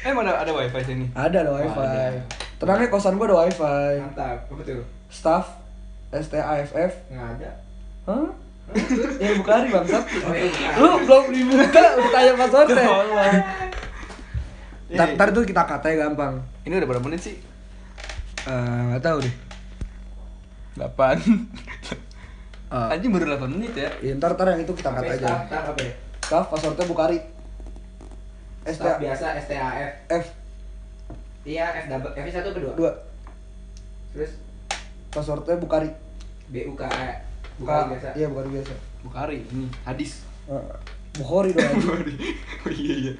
Eh 0.05 0.13
mana 0.13 0.37
ada 0.37 0.53
wifi 0.53 0.79
sini? 0.85 1.05
ada 1.11 1.41
ada 1.41 1.51
wifi. 1.51 1.81
ada. 1.81 2.21
Tenangnya 2.55 2.87
kosan 2.87 3.17
gue 3.17 3.25
ada 3.25 3.35
wifi. 3.41 3.97
Mantap, 3.99 4.37
apa 4.45 4.61
tuh? 4.61 4.85
Staff 5.09 5.57
S 6.13 6.29
T 6.29 6.37
A 6.37 6.61
F 6.61 6.71
F. 6.71 6.93
Nggak 7.09 7.27
ada. 7.35 7.49
Hah? 8.05 8.27
ya 9.23 9.29
buka 9.37 9.51
hari 9.61 9.69
bangsat. 9.69 10.03
Oh, 10.25 10.33
iya. 10.33 10.69
Lu 10.77 10.89
belum 11.05 11.25
dibuka 11.29 11.81
udah 11.95 12.09
tanya 12.09 12.33
passwordnya. 12.33 12.81
Tolong. 12.81 13.33
Ntar, 14.85 15.07
ntar 15.17 15.27
itu 15.33 15.41
kita 15.45 15.61
katanya 15.65 15.95
gampang. 16.09 16.33
Ini 16.65 16.73
udah 16.75 16.87
berapa 16.89 17.05
menit 17.05 17.21
sih? 17.21 17.35
Eh, 18.45 18.79
nggak 18.89 19.01
tahu 19.01 19.17
deh. 19.21 19.35
8 20.75 20.91
Eh, 22.65 22.91
Anjing 22.91 23.13
baru 23.13 23.37
8 23.39 23.47
menit 23.47 23.71
ya 23.77 23.87
ya, 24.01 24.11
ntar 24.17 24.35
ntar 24.35 24.51
yang 24.51 24.65
itu 24.65 24.73
kita 24.73 24.89
kata 24.91 25.07
aja. 25.07 25.25
Ya? 25.47 25.93
Staff 26.19 26.49
passwordnya 26.49 26.83
Bukari. 26.83 27.21
S 28.65 28.75
T 28.75 28.81
Staff 28.81 28.97
A 28.97 29.01
biasa 29.01 29.25
STAF. 29.39 29.91
F 30.09 30.25
Iya, 31.45 31.65
F 31.77 31.85
double 31.87 32.11
F 32.11 32.25
satu 32.27 32.49
kedua. 32.51 32.73
dua. 32.73 32.91
Terus 34.11 34.33
Passwordnya 35.09 35.55
Bukari. 35.55 35.93
B 36.49 36.65
U 36.65 36.73
K 36.73 36.83
E. 36.83 37.09
Bukan 37.59 37.83
biasa. 37.95 38.07
Iya 38.15 38.27
Bukari 38.31 38.49
biasa. 38.51 38.73
Bukhari 39.05 39.37
ini 39.47 39.65
hadis 39.87 40.11
Eh, 40.45 40.61
Bukhari 41.17 41.49
dong. 41.55 41.73
Bukhari 41.81 42.13
Oh 42.65 42.71
iya 42.73 42.95
iya 43.01 43.13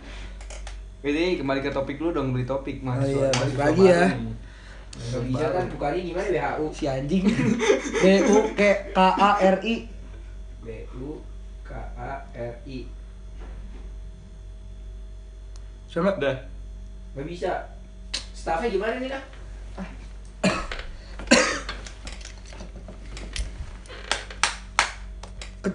Jadi 1.06 1.38
kembali 1.42 1.60
ke 1.62 1.70
topik 1.70 1.98
lu 2.02 2.10
dong 2.14 2.34
beli 2.34 2.46
topik 2.50 2.82
mahasiswa 2.82 3.30
iya, 3.30 3.38
balik 3.38 3.58
lagi 3.62 3.84
ya. 3.86 4.02
bisa 5.28 5.46
kan 5.54 5.66
Bukari 5.70 6.00
gimana 6.02 6.28
WHO? 6.32 6.66
si 6.74 6.86
anjing. 6.88 7.24
B 8.02 8.06
U 8.26 8.38
K 8.56 8.62
K 8.96 9.00
A 9.00 9.30
R 9.38 9.58
I. 9.62 9.76
B 10.64 10.68
U 10.98 11.20
K 11.62 11.72
A 12.00 12.24
R 12.32 12.56
I. 12.66 12.80
Coba. 15.92 16.12
Udah 16.20 16.38
Nggak 17.16 17.28
bisa. 17.32 17.52
Staffnya 18.36 18.68
gimana 18.68 19.00
nih, 19.00 19.10
Kak? 19.16 19.24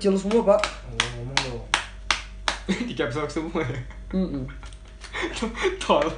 Kecil 0.00 0.16
semua, 0.16 0.40
Pak. 0.57 0.64
Ngomong 0.97 1.37
dong. 1.45 1.61
Di 2.88 2.97
lock 2.97 3.28
semua 3.28 3.61
ya 3.61 3.80
Mm-mm. 4.16 4.49
Tol 5.85 6.09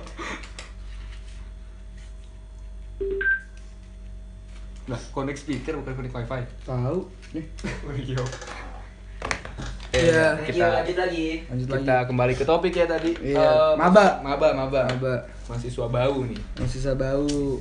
Lah, 4.87 5.01
connect 5.11 5.43
speaker 5.43 5.83
bukan 5.83 5.99
connect 5.99 6.15
wifi 6.15 6.43
Tahu. 6.63 6.99
Nih. 7.35 7.45
Oh 7.83 7.91
iya 7.91 8.23
Iya. 9.91 10.27
Kita 10.47 10.47
kita 10.47 10.67
lanjut 10.79 10.99
lagi. 11.03 11.27
Lanjut 11.51 11.67
kita 11.67 11.95
lagi. 11.99 12.07
kembali 12.07 12.33
ke 12.39 12.45
topik 12.47 12.75
ya 12.79 12.87
tadi. 12.87 13.19
Iya. 13.19 13.43
Eh, 13.43 13.73
Maba. 13.75 14.23
Maba, 14.23 14.55
maba. 14.55 14.87
Maba. 14.95 15.15
Mahasiswa 15.51 15.91
bau 15.91 16.23
nih. 16.23 16.39
Masih 16.55 16.79
bisa 16.79 16.95
bau. 16.95 17.59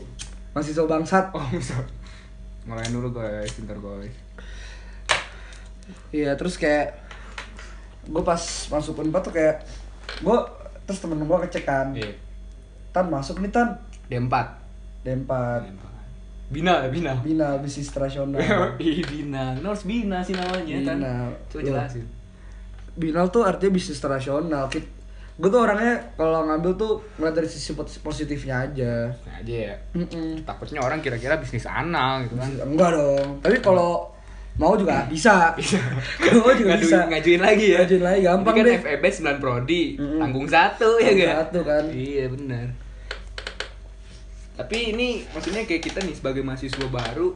Masih 0.53 0.71
so 0.77 0.85
bangsat. 0.85 1.33
Oh, 1.33 1.41
bisa. 1.57 1.81
Ngelain 2.69 2.93
dulu 2.93 3.09
guys, 3.09 3.57
bentar 3.57 3.81
guys. 3.81 4.13
Iya, 6.11 6.35
terus 6.35 6.55
kayak 6.55 6.95
gue 8.03 8.21
pas 8.21 8.39
masuk 8.67 8.99
Unpad 8.99 9.21
tuh 9.23 9.33
kayak 9.33 9.63
gue 10.19 10.37
terus 10.83 10.99
temen 10.99 11.19
gue 11.19 11.37
ngecek 11.37 11.63
kan. 11.63 11.95
Iya. 11.95 12.11
Tan 12.91 13.07
masuk 13.07 13.39
nih 13.39 13.49
Tan. 13.49 13.79
D4. 14.11 14.33
D4. 15.01 15.31
Bina, 16.51 16.83
Bina. 16.91 17.15
Bina 17.15 17.55
bisnis 17.63 17.87
rasional. 17.95 18.43
Ih, 18.77 18.99
Bina. 19.07 19.55
Harus 19.55 19.87
Bina 19.87 20.19
sih 20.19 20.35
namanya 20.35 20.77
kan. 20.83 20.97
Bina. 20.99 21.13
Coba 21.47 21.55
Tuh. 21.55 21.63
jelasin. 21.63 22.05
Binal 22.91 23.31
tuh 23.31 23.47
artinya 23.47 23.71
bisnis 23.71 24.03
rasional. 24.03 24.67
Gue 25.39 25.47
tuh 25.47 25.63
orangnya 25.63 25.95
kalau 26.19 26.43
ngambil 26.43 26.75
tuh 26.75 26.99
ngeliat 27.15 27.33
dari 27.33 27.47
sisi 27.47 27.71
pos- 27.71 28.03
positifnya 28.03 28.67
aja. 28.67 29.07
Nah, 29.23 29.39
aja 29.39 29.55
ya. 29.71 29.75
Mm-mm. 29.95 30.43
Takutnya 30.43 30.83
orang 30.83 30.99
kira-kira 30.99 31.39
bisnis 31.39 31.63
anal 31.63 32.27
gitu 32.27 32.35
kan. 32.35 32.51
Enggak 32.67 32.99
dong. 32.99 33.39
Tapi 33.39 33.63
kalau 33.63 34.11
mau 34.53 34.75
juga 34.75 35.05
bisa. 35.05 35.55
Mau 36.33 36.51
juga 36.53 36.75
bisa. 36.75 37.07
Ngajuin 37.07 37.39
lagi 37.39 37.65
ya. 37.71 37.79
Ngajuin 37.81 38.03
lagi, 38.03 38.19
gampang 38.21 38.53
Ini 38.53 38.59
kan 38.59 38.67
deh. 38.67 38.79
FEB 38.81 39.03
9 39.05 39.37
prodi, 39.37 39.83
Mm-mm. 39.95 40.19
tanggung 40.19 40.47
satu 40.47 40.89
ya 40.97 41.11
gak? 41.13 41.35
satu 41.47 41.59
kan. 41.61 41.83
Iya 41.87 42.25
benar. 42.27 42.67
Tapi 44.53 44.77
ini 44.91 45.25
maksudnya 45.27 45.63
kayak 45.63 45.81
kita 45.81 45.99
nih 46.01 46.13
sebagai 46.13 46.41
mahasiswa 46.41 46.85
baru, 46.85 47.33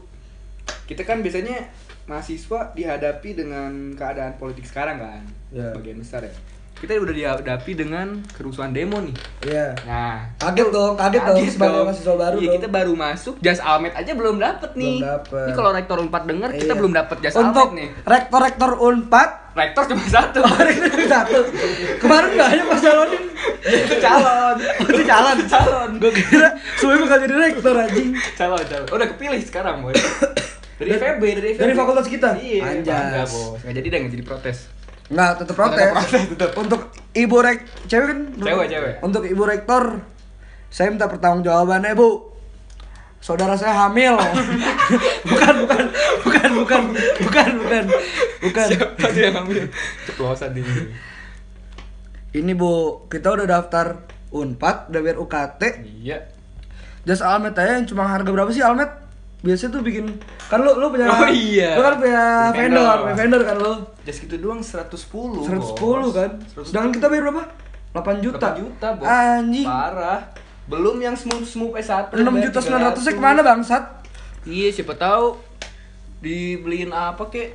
kita 0.85 1.01
kan 1.01 1.19
biasanya 1.19 1.71
mahasiswa 2.05 2.69
dihadapi 2.71 3.29
dengan 3.33 3.71
keadaan 3.93 4.37
politik 4.37 4.61
sekarang 4.63 5.01
kan, 5.01 5.23
Iya. 5.49 5.73
bagian 5.73 5.97
besar 5.97 6.21
ya. 6.21 6.33
Kita 6.85 7.01
udah 7.01 7.15
dihadapi 7.17 7.71
dengan 7.73 8.07
kerusuhan 8.29 8.69
demo 8.69 9.01
nih. 9.01 9.15
Iya. 9.41 9.73
Nah, 9.83 10.29
Kaget 10.37 10.69
dong, 10.69 10.93
kaget, 10.93 11.17
dong 11.19 11.37
sebagai 11.47 11.81
mahasiswa 11.81 12.13
baru 12.13 12.37
Iya, 12.37 12.45
dong. 12.45 12.55
kita 12.55 12.67
baru 12.69 12.93
masuk, 12.93 13.33
jas 13.41 13.57
almet 13.57 13.89
aja 13.91 14.13
belum 14.13 14.37
dapet 14.37 14.69
nih. 14.75 15.01
Belum 15.01 15.09
dapet. 15.17 15.41
Ini 15.41 15.53
kalau 15.55 15.71
rektor 15.73 15.97
4 15.99 16.23
denger, 16.23 16.49
kita 16.53 16.65
Iya. 16.67 16.77
belum 16.77 16.91
dapet 16.93 17.17
jas 17.19 17.33
Untuk 17.33 17.57
almet 17.65 17.73
nih. 17.75 17.89
rektor-rektor 18.05 18.71
Unpad 18.77 19.29
Rektor 19.55 19.83
cuma 19.87 20.03
satu. 20.05 20.39
satu. 21.09 21.39
Kemarin 21.97 22.29
nggak 22.29 22.49
hanya 22.49 22.63
pas 22.67 22.79
calonin. 22.79 23.23
itu 23.65 23.95
calon. 23.97 24.55
Oh, 24.59 24.87
itu 24.87 25.03
calon. 25.05 25.37
calon. 25.47 25.89
Gue 25.97 26.11
kira 26.13 26.49
semuanya 26.75 26.99
bakal 27.01 27.17
jadi 27.19 27.35
rektor 27.41 27.73
anjing. 27.73 28.09
calon 28.35 28.61
calon 28.61 28.87
udah 28.91 29.07
kepilih 29.09 29.41
sekarang 29.41 29.75
boy 29.79 29.95
dari 30.75 30.91
Dari- 30.91 30.99
FEB 30.99 31.21
dari 31.33 31.49
FEB 31.49 31.61
dari 31.61 31.73
fakultas 31.73 32.05
kita? 32.05 32.29
iya 32.37 32.61
Anjas. 32.67 32.85
bangga 32.85 33.23
bos 33.25 33.57
nggak 33.57 33.73
jadi 33.73 33.87
deh 33.87 33.97
nggak 33.97 34.13
jadi 34.13 34.25
protes 34.25 34.57
Nggak, 35.05 35.31
tetap 35.43 35.55
protes. 35.55 35.77
Tetep 35.77 35.93
protes, 35.93 36.23
tetep. 36.33 36.49
Untuk 36.57 36.81
ibu 37.13 37.37
rek 37.37 37.59
cewek 37.85 38.07
kan? 38.09 38.19
Cewek, 38.41 38.67
cewek. 38.73 38.93
Untuk 39.05 39.23
ibu 39.29 39.43
rektor, 39.45 39.83
saya 40.73 40.89
minta 40.89 41.05
pertanggungjawabannya 41.05 41.93
bu. 41.93 42.33
Saudara 43.21 43.57
saya 43.57 43.85
hamil. 43.85 44.17
bukan, 45.29 45.55
bukan, 45.65 45.83
bukan, 46.25 46.49
bukan, 46.61 46.81
bukan, 47.21 47.49
bukan, 47.57 47.83
bukan. 48.41 48.67
siapa 48.69 49.05
tuh 49.09 49.21
yang 49.21 49.33
ngambil 49.37 49.65
ceplosan 50.09 50.53
di 50.53 50.61
Ini 52.35 52.51
bu, 52.53 53.05
kita 53.09 53.33
udah 53.33 53.47
daftar 53.47 54.05
Unpad, 54.35 54.91
udah 54.91 54.99
bayar 54.99 55.17
UKT. 55.21 55.61
iya 56.03 56.27
Jas 57.05 57.21
Almet 57.21 57.53
aja 57.55 57.77
yang 57.77 57.87
cuma 57.87 58.09
harga 58.09 58.27
berapa 58.33 58.49
sih 58.49 58.65
Almet? 58.65 59.04
Biasanya 59.45 59.71
tuh 59.71 59.81
bikin 59.81 60.05
kan 60.43 60.57
lu 60.57 60.73
lu 60.73 60.89
punya 60.89 61.05
Oh, 61.05 61.29
iya. 61.29 61.77
Lu 61.77 61.85
kan 61.85 61.95
punya 61.95 62.23
Vendor. 62.49 62.81
vendor, 62.81 62.97
punya 62.99 63.15
vendor 63.15 63.41
kan 63.43 63.55
lu. 63.55 63.73
jas 64.01 64.17
gitu 64.17 64.35
doang 64.35 64.59
110 64.59 64.89
110 64.89 66.09
kan. 66.11 66.29
Sedangkan 66.57 66.91
kita 66.91 67.05
bayar 67.07 67.23
berapa? 67.25 67.43
8 67.93 68.19
juta. 68.19 68.47
8 68.51 68.59
juta 68.59 68.87
bos 68.91 69.05
Anjing. 69.05 69.63
parah 69.63 70.21
belum 70.65 70.97
yang 70.97 71.13
smooth 71.13 71.45
smooth 71.45 71.77
S1 71.77 72.09
6 72.11 72.25
juta 72.41 72.57
900 72.59 72.97
nya 72.97 73.13
ke 73.13 73.21
mana 73.21 73.39
bangsat? 73.39 73.83
iya 74.43 74.67
siapa 74.67 74.93
tahu 74.93 75.37
dibeliin 76.19 76.89
apa 76.89 77.21
kek 77.27 77.53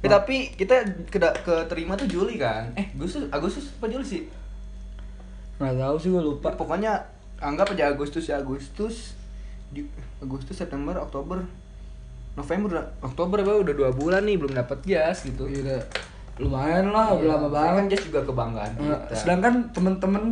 Eh, 0.00 0.08
tapi 0.08 0.48
kita 0.50 0.80
ke 1.06 1.20
keterima 1.44 1.92
tuh 1.92 2.08
Juli 2.08 2.40
kan? 2.40 2.72
Eh, 2.72 2.88
Agustus, 2.90 3.28
Agustus 3.28 3.68
apa 3.70 3.84
Juli 3.86 4.00
sih? 4.02 4.22
Nggak 5.60 5.76
tahu 5.76 5.96
sih 6.00 6.08
gue 6.08 6.22
lupa. 6.24 6.48
pokoknya 6.50 7.04
anggap 7.36 7.68
aja 7.70 7.92
Agustus 7.92 8.24
ya 8.24 8.40
Agustus 8.40 9.12
di 9.70 9.86
Agustus 10.18 10.54
September 10.54 10.98
Oktober. 10.98 11.42
November 12.30 12.70
Oktober 13.00 13.42
apa 13.42 13.52
udah 13.60 13.74
dua 13.74 13.90
bulan 13.90 14.22
nih 14.22 14.38
belum 14.38 14.54
dapat 14.54 14.78
jas 14.84 15.26
gitu. 15.26 15.44
Iya, 15.44 15.60
udah 15.66 15.80
lumayan 16.40 16.88
lah, 16.88 17.12
udah 17.12 17.26
lama 17.36 17.42
Ini 17.42 17.52
banget. 17.52 17.74
kan 17.74 17.84
jas 17.88 18.02
juga 18.06 18.20
kebanggaan 18.22 18.70
Nah, 18.78 19.00
kita. 19.02 19.14
sedangkan 19.14 19.54
temen-temen 19.70 20.24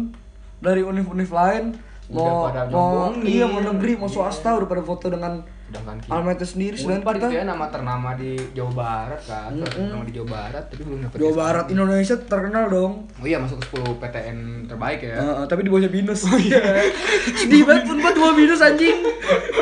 dari 0.58 0.80
univ-univ 0.80 1.28
lain 1.28 1.74
mau 2.08 2.48
mau 2.66 2.88
iya 3.20 3.44
mau 3.44 3.60
negeri 3.60 3.92
mau 3.94 4.06
swasta 4.06 4.54
udah 4.54 4.64
pada 4.64 4.80
foto 4.80 5.06
dengan 5.06 5.44
sedangkan 5.68 6.00
kita 6.32 6.46
sendiri 6.46 6.74
sedangkan 6.74 7.04
kita 7.12 7.28
itu 7.28 7.36
ya 7.36 7.44
nama 7.44 7.68
ternama 7.68 8.16
di 8.16 8.32
Jawa 8.50 8.72
Barat 8.72 9.20
kan 9.22 9.52
Mm-mm. 9.52 9.68
ternama 9.68 10.00
di 10.02 10.14
Jawa 10.14 10.28
Barat 10.30 10.64
tapi 10.66 10.82
belum 10.82 10.98
dapat 11.02 11.16
Jawa. 11.18 11.34
Barat 11.36 11.64
Indonesia 11.68 12.14
terkenal 12.18 12.64
dong. 12.66 12.92
oh 13.12 13.26
iya 13.26 13.36
masuk 13.36 13.60
ke 13.60 13.76
10 13.76 14.00
PTN 14.00 14.38
terbaik 14.64 15.00
ya 15.02 15.20
Heeh, 15.20 15.44
tapi 15.44 15.60
di 15.60 15.68
bawahnya 15.68 15.90
minus. 15.90 16.24
Iya. 16.24 16.64
Sedih 17.38 17.62
banget 17.62 17.84
Unpad 17.86 18.12
dua 18.14 18.30
minus 18.32 18.56
anjing. 18.58 18.96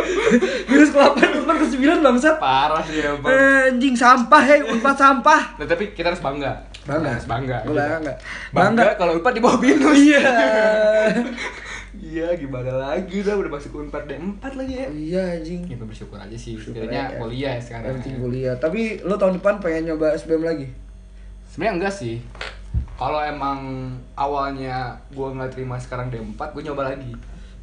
minus 0.71 0.89
ke 0.89 0.97
8, 0.97 1.19
Unpad 1.37 1.57
ke 1.57 1.67
9 1.69 1.99
bangsat. 2.01 2.37
parah 2.39 2.79
sih 2.81 3.03
ya 3.03 3.11
bang 3.17 3.27
Eh, 3.29 3.61
anjing 3.69 3.95
sampah 3.95 4.43
hei, 4.45 4.63
Unpad 4.63 4.95
sampah. 4.95 5.59
Nah, 5.59 5.67
tapi 5.67 5.91
kita 5.91 6.15
harus 6.15 6.23
bangga 6.23 6.55
Bangga. 6.87 7.11
harus 7.13 7.27
bangga 7.27 7.57
Gua 7.67 7.75
bangga. 7.75 8.15
bangga, 8.55 8.83
Bangga. 8.87 8.95
kalau 8.95 9.13
Unpad 9.19 9.33
di 9.33 9.43
bawah 9.43 9.59
binus 9.59 9.99
Iya. 9.99 10.23
Iya, 11.97 12.29
gimana 12.35 12.73
lagi 12.73 13.15
udah 13.19 13.35
udah 13.35 13.51
masuk 13.51 13.73
Unpad 13.79 14.05
D4 14.07 14.45
lagi 14.53 14.75
ya. 14.75 14.87
Iya 14.89 15.23
anjing. 15.35 15.61
Ya 15.65 15.77
bersyukur 15.77 16.17
aja 16.17 16.33
sih. 16.33 16.55
Setidaknya 16.55 17.09
aja. 17.09 17.19
kuliah 17.19 17.53
ya 17.53 17.63
sekarang. 17.63 17.85
Yang 17.87 17.97
penting 17.99 18.17
kuliah. 18.19 18.55
Tapi 18.57 18.81
lo 19.01 19.15
tahun 19.15 19.37
depan 19.37 19.55
pengen 19.59 19.83
nyoba 19.89 20.13
SBM 20.13 20.43
lagi? 20.43 20.67
Sebenarnya 21.47 21.73
enggak 21.77 21.95
sih. 21.95 22.17
Kalau 22.95 23.21
emang 23.21 23.61
awalnya 24.15 24.93
gua 25.11 25.29
nggak 25.31 25.53
terima 25.53 25.77
sekarang 25.77 26.09
D4, 26.09 26.37
gua 26.39 26.63
nyoba 26.63 26.83
lagi. 26.91 27.13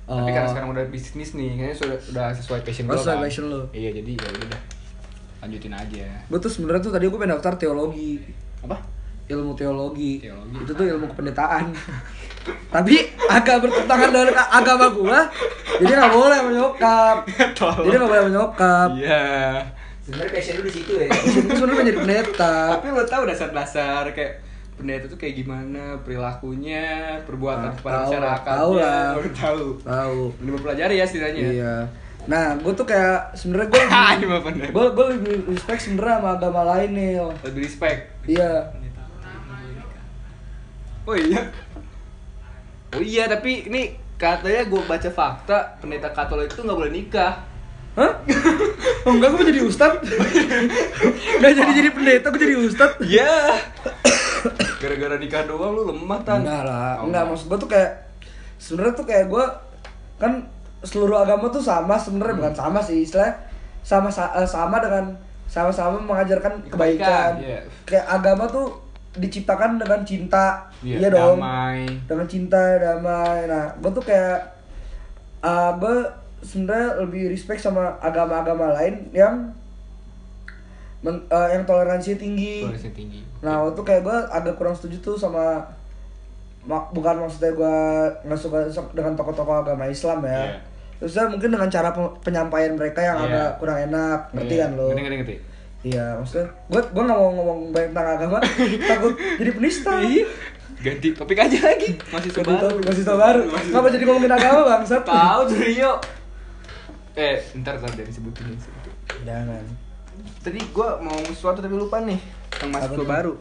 Tapi 0.03 0.19
Oh. 0.19 0.27
karena 0.27 0.45
sekarang 0.45 0.69
udah 0.69 0.85
bisnis 0.87 1.31
nih, 1.31 1.55
kayaknya 1.55 1.77
sudah 1.79 1.97
udah 2.11 2.27
sesuai 2.33 2.59
passion 2.61 2.85
Oh, 2.85 2.91
gua 2.91 2.99
sesuai 2.99 3.15
kan. 3.15 3.23
passion 3.23 3.45
lo. 3.47 3.61
Iya, 3.71 3.89
jadi 3.93 4.11
ya 4.13 4.29
udah. 4.29 4.61
Lanjutin 5.39 5.73
aja. 5.73 6.05
Gue 6.23 6.39
tuh 6.39 6.47
sebenarnya 6.47 6.81
tuh 6.81 6.91
tadi 6.91 7.03
gue 7.03 7.15
pengen 7.15 7.33
daftar 7.33 7.53
teologi. 7.57 8.19
Apa? 8.61 8.79
Ilmu 9.25 9.51
teologi. 9.53 10.19
Teologi. 10.19 10.55
Itu 10.59 10.71
tuh 10.73 10.85
ilmu 10.85 11.05
kependetaan. 11.07 11.71
Tapi 12.75 12.95
agak 13.23 13.63
bertentangan 13.63 14.09
dengan 14.09 14.35
agama 14.43 14.91
gua. 14.91 15.19
Jadi 15.79 15.91
nggak 15.91 16.11
boleh 16.11 16.39
menyokap. 16.43 17.17
Jadi 17.85 17.95
nggak 17.95 18.09
boleh 18.09 18.25
menyokap. 18.27 18.89
Iya. 18.93 19.23
Sebenarnya 20.03 20.31
passion 20.33 20.55
lu 20.59 20.63
di 20.63 20.73
situ 20.73 20.91
ya. 20.93 21.07
Itu 21.07 21.47
sebenarnya 21.49 21.77
pengen 21.77 21.87
jadi 21.87 21.99
pendeta. 22.01 22.55
Tapi 22.75 22.85
lo 22.91 23.03
tau 23.05 23.23
dasar-dasar 23.23 24.03
kayak 24.11 24.43
pendeta 24.75 25.07
tuh 25.07 25.15
kayak 25.15 25.39
gimana 25.39 25.95
perilakunya, 26.03 27.15
perbuatan 27.23 27.71
Ah, 27.71 27.73
kepada 27.73 27.95
tahu, 27.95 28.03
masyarakatnya. 28.03 28.57
tahu 28.59 28.71
lah. 28.75 29.07
Lo 29.13 29.21
tahu. 29.31 29.63
Tahu. 29.79 30.19
Udah 30.35 30.51
mempelajari 30.51 30.95
ya 30.99 31.05
setidaknya. 31.07 31.47
Iya. 31.47 31.75
Nah, 32.23 32.55
gue 32.55 32.73
tuh 32.73 32.83
kayak 32.83 33.31
sebenarnya 33.31 33.67
gue 33.69 33.83
gimana 34.19 34.41
pendeta? 34.41 34.71
gue 34.71 34.85
gue 34.91 35.05
lebih 35.09 35.33
respect 35.49 35.81
sebenarnya 35.81 36.15
sama 36.19 36.29
agama 36.35 36.61
lain 36.69 36.89
nih. 36.91 37.11
Lebih 37.41 37.61
respect. 37.63 37.99
Iya. 38.25 38.51
Oh 41.03 41.13
iya. 41.13 41.41
Oh 42.89 43.01
iya, 43.01 43.25
tapi 43.25 43.65
ini 43.65 43.81
katanya 44.15 44.63
gue 44.63 44.81
baca 44.81 45.09
fakta 45.09 45.57
pendeta 45.77 46.09
Katolik 46.09 46.47
itu 46.47 46.61
nggak 46.61 46.77
boleh 46.77 46.93
nikah. 46.93 47.33
Hah? 47.93 48.09
Oh 49.03 49.11
enggak, 49.11 49.29
gue 49.29 49.37
mau 49.37 49.45
jadi 49.45 49.61
ustad 49.61 49.93
Gak 51.35 51.53
jadi 51.53 51.71
jadi 51.75 51.89
pendeta, 51.91 52.27
gue 52.27 52.41
jadi 52.41 52.55
ustad 52.57 52.89
Iya. 52.99 53.53
Gara-gara 54.79 55.15
nikah 55.15 55.43
doang 55.43 55.71
lu 55.71 55.81
lemah 55.87 56.19
tan. 56.21 56.41
Enggak 56.41 56.63
lah, 56.63 56.97
Oh, 56.97 57.05
enggak 57.05 57.23
maksud 57.23 57.47
gue 57.47 57.59
tuh 57.59 57.69
kayak 57.69 57.91
sebenarnya 58.57 58.93
tuh 58.93 59.05
kayak 59.05 59.25
gue 59.27 59.45
kan 60.15 60.41
seluruh 60.81 61.15
agama 61.17 61.47
tuh 61.47 61.59
sama 61.59 61.95
sebenarnya 61.95 62.35
bukan 62.35 62.53
sama 62.53 62.79
sih 62.79 63.03
istilah 63.03 63.29
sama 63.81 64.07
sa- 64.07 64.33
eh, 64.33 64.47
sama 64.47 64.79
dengan 64.79 65.13
sama-sama 65.45 65.95
mengajarkan 65.97 66.65
kebaikan. 66.65 66.73
Kebaikan, 66.73 67.31
iya. 67.39 67.59
Kayak 67.83 68.05
agama 68.09 68.43
tuh 68.47 68.73
diciptakan 69.13 69.77
dengan 69.77 70.01
cinta, 70.01 70.65
Iya, 70.81 70.97
iya, 70.97 71.09
dong. 71.09 71.37
damai. 71.37 71.85
Dengan 72.03 72.25
cinta, 72.25 72.57
damai. 72.75 73.45
Nah, 73.45 73.69
gue 73.77 73.91
tuh 73.91 74.01
kayak 74.01 74.41
uh, 75.39 75.71
gue 75.75 75.95
sebenarnya 76.41 76.97
lebih 76.99 77.29
respect 77.29 77.59
sama 77.59 77.93
agama-agama 77.97 78.73
lain 78.73 78.99
yang 79.11 79.37
men- 80.99 81.23
eh, 81.25 81.49
yang 81.51 81.63
toleransi 81.63 82.15
tinggi. 82.15 82.63
Toleransi 82.63 82.91
tinggi. 82.91 83.21
Nah, 83.39 83.61
waktu 83.61 83.79
kayak 83.79 84.01
gue 84.01 84.17
agak 84.29 84.55
kurang 84.55 84.73
setuju 84.73 84.97
tuh 84.99 85.15
sama 85.15 85.61
ma- 86.63 86.87
bukan 86.89 87.19
maksudnya 87.19 87.51
gue 87.51 87.75
nggak 88.23 88.39
suka 88.39 88.59
dengan 88.91 89.13
tokoh-tokoh 89.13 89.61
agama 89.61 89.85
Islam 89.85 90.23
ya. 90.23 90.47
Iya. 90.47 90.57
Terusnya 90.97 91.27
mungkin 91.27 91.49
dengan 91.51 91.67
cara 91.67 91.91
pe- 91.91 92.15
penyampaian 92.23 92.73
mereka 92.73 92.99
yang 92.99 93.19
Iya. 93.19 93.27
agak 93.29 93.49
kurang 93.59 93.77
enak, 93.83 94.19
ngerti 94.31 94.53
Iya, 94.55 94.63
kan 94.63 94.71
lo? 94.73 94.87
Ngerti 94.89 95.01
ngerti 95.03 95.17
ngerti. 95.19 95.35
Iya, 95.83 96.15
maksudnya 96.15 96.47
gue 96.71 96.81
gue 96.81 97.03
nggak 97.03 97.19
mau 97.19 97.31
ngomong 97.35 97.59
banyak 97.75 97.89
tentang 97.91 98.07
agama, 98.15 98.37
takut 98.89 99.13
jadi 99.19 99.51
penista. 99.51 99.99
Iya. 99.99 100.25
Ganti 100.83 101.07
topik 101.15 101.39
aja 101.39 101.59
lagi. 101.63 101.95
Masih 102.11 102.29
Ganti 102.31 102.51
baru. 102.55 102.63
topik, 102.63 102.83
masih 102.87 103.03
baru. 103.07 103.41
Kenapa 103.51 103.87
jadi 103.91 104.03
ngomongin 104.07 104.33
agama 104.35 104.59
bangsat? 104.67 105.03
Tahu 105.03 105.41
Rio. 105.59 105.93
Eh, 107.13 107.35
ntar 107.59 107.77
ntar 107.79 107.91
dari 107.93 108.11
sebutin 108.11 108.55
sebutin. 108.57 108.93
Jangan. 109.27 109.63
Tadi 110.43 110.59
gua 110.71 110.99
mau 111.03 111.11
ngomong 111.13 111.35
sesuatu 111.35 111.59
tapi 111.59 111.75
lupa 111.75 111.99
nih. 112.03 112.19
Yang 112.63 112.69
Apa 112.71 112.79
masuk 112.87 113.05
baru. 113.07 113.33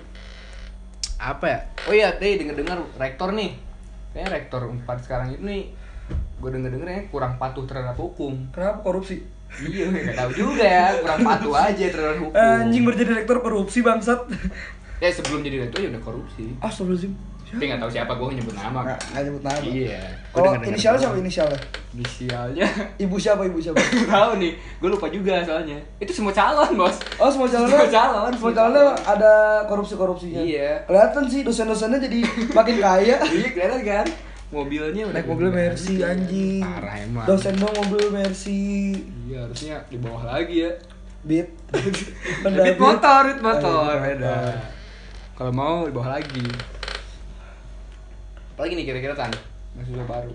Apa 1.23 1.45
ya? 1.47 1.59
Oh 1.87 1.95
iya, 1.95 2.09
deh 2.19 2.35
denger-dengar 2.39 2.79
rektor 2.99 3.31
nih. 3.31 3.55
Kayaknya 4.13 4.29
rektor 4.35 4.61
4 4.67 4.83
sekarang 5.07 5.35
itu 5.35 5.43
nih 5.47 5.63
gue 6.43 6.51
denger-dengernya 6.51 7.07
kurang 7.15 7.39
patuh 7.39 7.63
terhadap 7.65 7.95
hukum. 7.95 8.51
Kenapa 8.51 8.83
korupsi? 8.83 9.23
Iya, 9.69 9.85
nggak 9.93 10.17
tahu 10.17 10.31
juga 10.33 10.65
ya, 10.65 10.87
kurang 11.05 11.21
patuh 11.23 11.53
aja 11.55 11.85
terhadap 11.93 12.19
hukum. 12.19 12.35
Anjing 12.35 12.83
berjadi 12.89 13.11
rektor 13.23 13.39
korupsi 13.45 13.79
bangsat. 13.85 14.21
Eh 15.03 15.11
sebelum 15.11 15.43
jadi 15.43 15.67
rektor 15.67 15.83
ya 15.83 15.89
udah 15.93 16.03
korupsi. 16.03 16.55
Astagfirullahaladzim. 16.63 17.13
Tapi 17.53 17.69
nggak 17.69 17.85
tahu 17.85 17.91
siapa 17.93 18.13
gue 18.17 18.29
nyebut 18.33 18.57
nama. 18.57 18.81
Nggak, 18.81 19.01
nggak 19.13 19.23
nyebut 19.29 19.43
nama. 19.45 19.61
Iya. 19.61 20.03
Kalau 20.33 20.45
denger-denger 20.49 20.73
inisialnya 20.73 21.01
siapa 21.05 21.17
inisialnya? 21.21 21.61
Inisialnya 21.93 22.67
Ibu 22.97 23.17
siapa 23.21 23.43
ibu 23.45 23.59
siapa? 23.61 23.77
tahu 24.09 24.33
nih, 24.41 24.53
gue 24.57 24.89
lupa 24.89 25.07
juga 25.13 25.35
soalnya. 25.45 25.77
Itu 26.01 26.13
semua 26.17 26.33
calon 26.33 26.73
bos. 26.81 26.97
Oh 27.21 27.29
semua 27.29 27.45
calonnya 27.53 27.77
Semua 27.77 27.93
calon, 27.93 28.33
semua 28.33 28.53
calon. 28.57 28.97
ada 29.05 29.33
korupsi 29.69 29.95
korupsinya. 30.01 30.41
Iya. 30.41 30.89
Kelihatan 30.89 31.23
sih 31.29 31.45
dosen-dosennya 31.45 32.01
jadi 32.01 32.25
makin 32.57 32.77
kaya. 32.81 33.17
Iya 33.21 33.49
kelihatan 33.53 33.81
kan? 33.85 34.07
Mobilnya 34.53 35.09
udah 35.09 35.17
Naik 35.17 35.27
mobil 35.27 35.49
Mercy 35.49 36.05
anjing. 36.05 36.61
Parah 36.61 36.95
emang. 36.95 37.25
Dosen 37.25 37.57
dong 37.57 37.73
mobil 37.75 38.13
Mercy. 38.13 38.93
Iya 39.25 39.49
harusnya 39.49 39.81
di 39.89 39.97
bawah 39.97 40.23
lagi 40.23 40.63
ya. 40.63 40.71
Beat. 41.23 41.49
Beat 42.45 42.77
motor, 42.77 43.21
beat 43.27 43.41
motor, 43.41 43.73
Oh, 43.73 43.97
iya, 43.97 44.13
beda. 44.13 44.29
motor. 44.29 44.55
Kalau 45.33 45.53
mau 45.53 45.75
di 45.83 45.93
bawah 45.93 46.13
lagi. 46.13 46.45
Apalagi 48.53 48.75
nih 48.75 48.85
kira-kira 48.85 49.15
tan 49.15 49.33
mahasiswa 49.73 50.05
baru. 50.05 50.33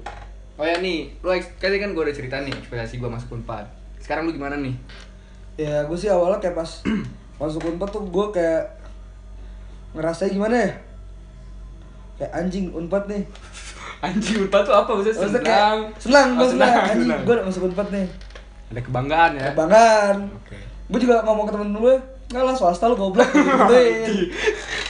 Oh 0.57 0.65
ya 0.65 0.81
nih, 0.81 1.13
lu 1.21 1.29
eks- 1.29 1.53
tadi 1.55 1.77
kan 1.77 1.93
gue 1.93 2.01
udah 2.01 2.12
cerita 2.12 2.41
nih 2.41 2.50
ekspektasi 2.51 2.97
gue 2.97 3.05
masuk 3.05 3.38
Unpad. 3.38 3.69
Sekarang 4.01 4.25
lu 4.25 4.33
gimana 4.33 4.57
nih? 4.57 4.74
Ya 5.55 5.86
gue 5.86 5.93
sih 5.93 6.07
awalnya 6.07 6.38
kayak 6.39 6.57
pas 6.57 6.81
masuk 7.38 7.62
unpad 7.63 7.89
tuh 7.91 8.01
gue 8.03 8.25
kayak 8.31 8.65
ngerasa 9.93 10.25
gimana 10.27 10.55
ya? 10.55 10.71
Kayak 12.15 12.31
anjing 12.36 12.65
unpad 12.71 13.05
nih. 13.05 13.24
Anjing 14.00 14.38
Unpad 14.44 14.62
tuh 14.63 14.75
apa? 14.75 14.89
Maksudnya 14.92 15.16
senang. 15.18 15.42
kayak 15.42 15.74
senang, 15.98 16.27
Oh, 16.30 16.38
gue 16.38 16.48
senang. 16.51 16.74
Anjing 16.75 17.01
senang. 17.04 17.22
gue 17.22 17.34
udah 17.34 17.46
masuk 17.46 17.62
unpad 17.66 17.88
nih. 17.89 18.08
Ada 18.68 18.82
kebanggaan 18.84 19.32
ya. 19.34 19.46
Kebanggaan. 19.51 20.16
Oke. 20.36 20.58
Gue 20.88 21.00
juga 21.00 21.16
ngomong 21.22 21.46
ke 21.46 21.54
temen 21.54 21.70
gue, 21.74 21.96
nggak 22.27 22.44
lah 22.44 22.54
swasta 22.54 22.86
lu 22.86 22.96
goblok 22.96 23.25
gituin. 23.34 24.30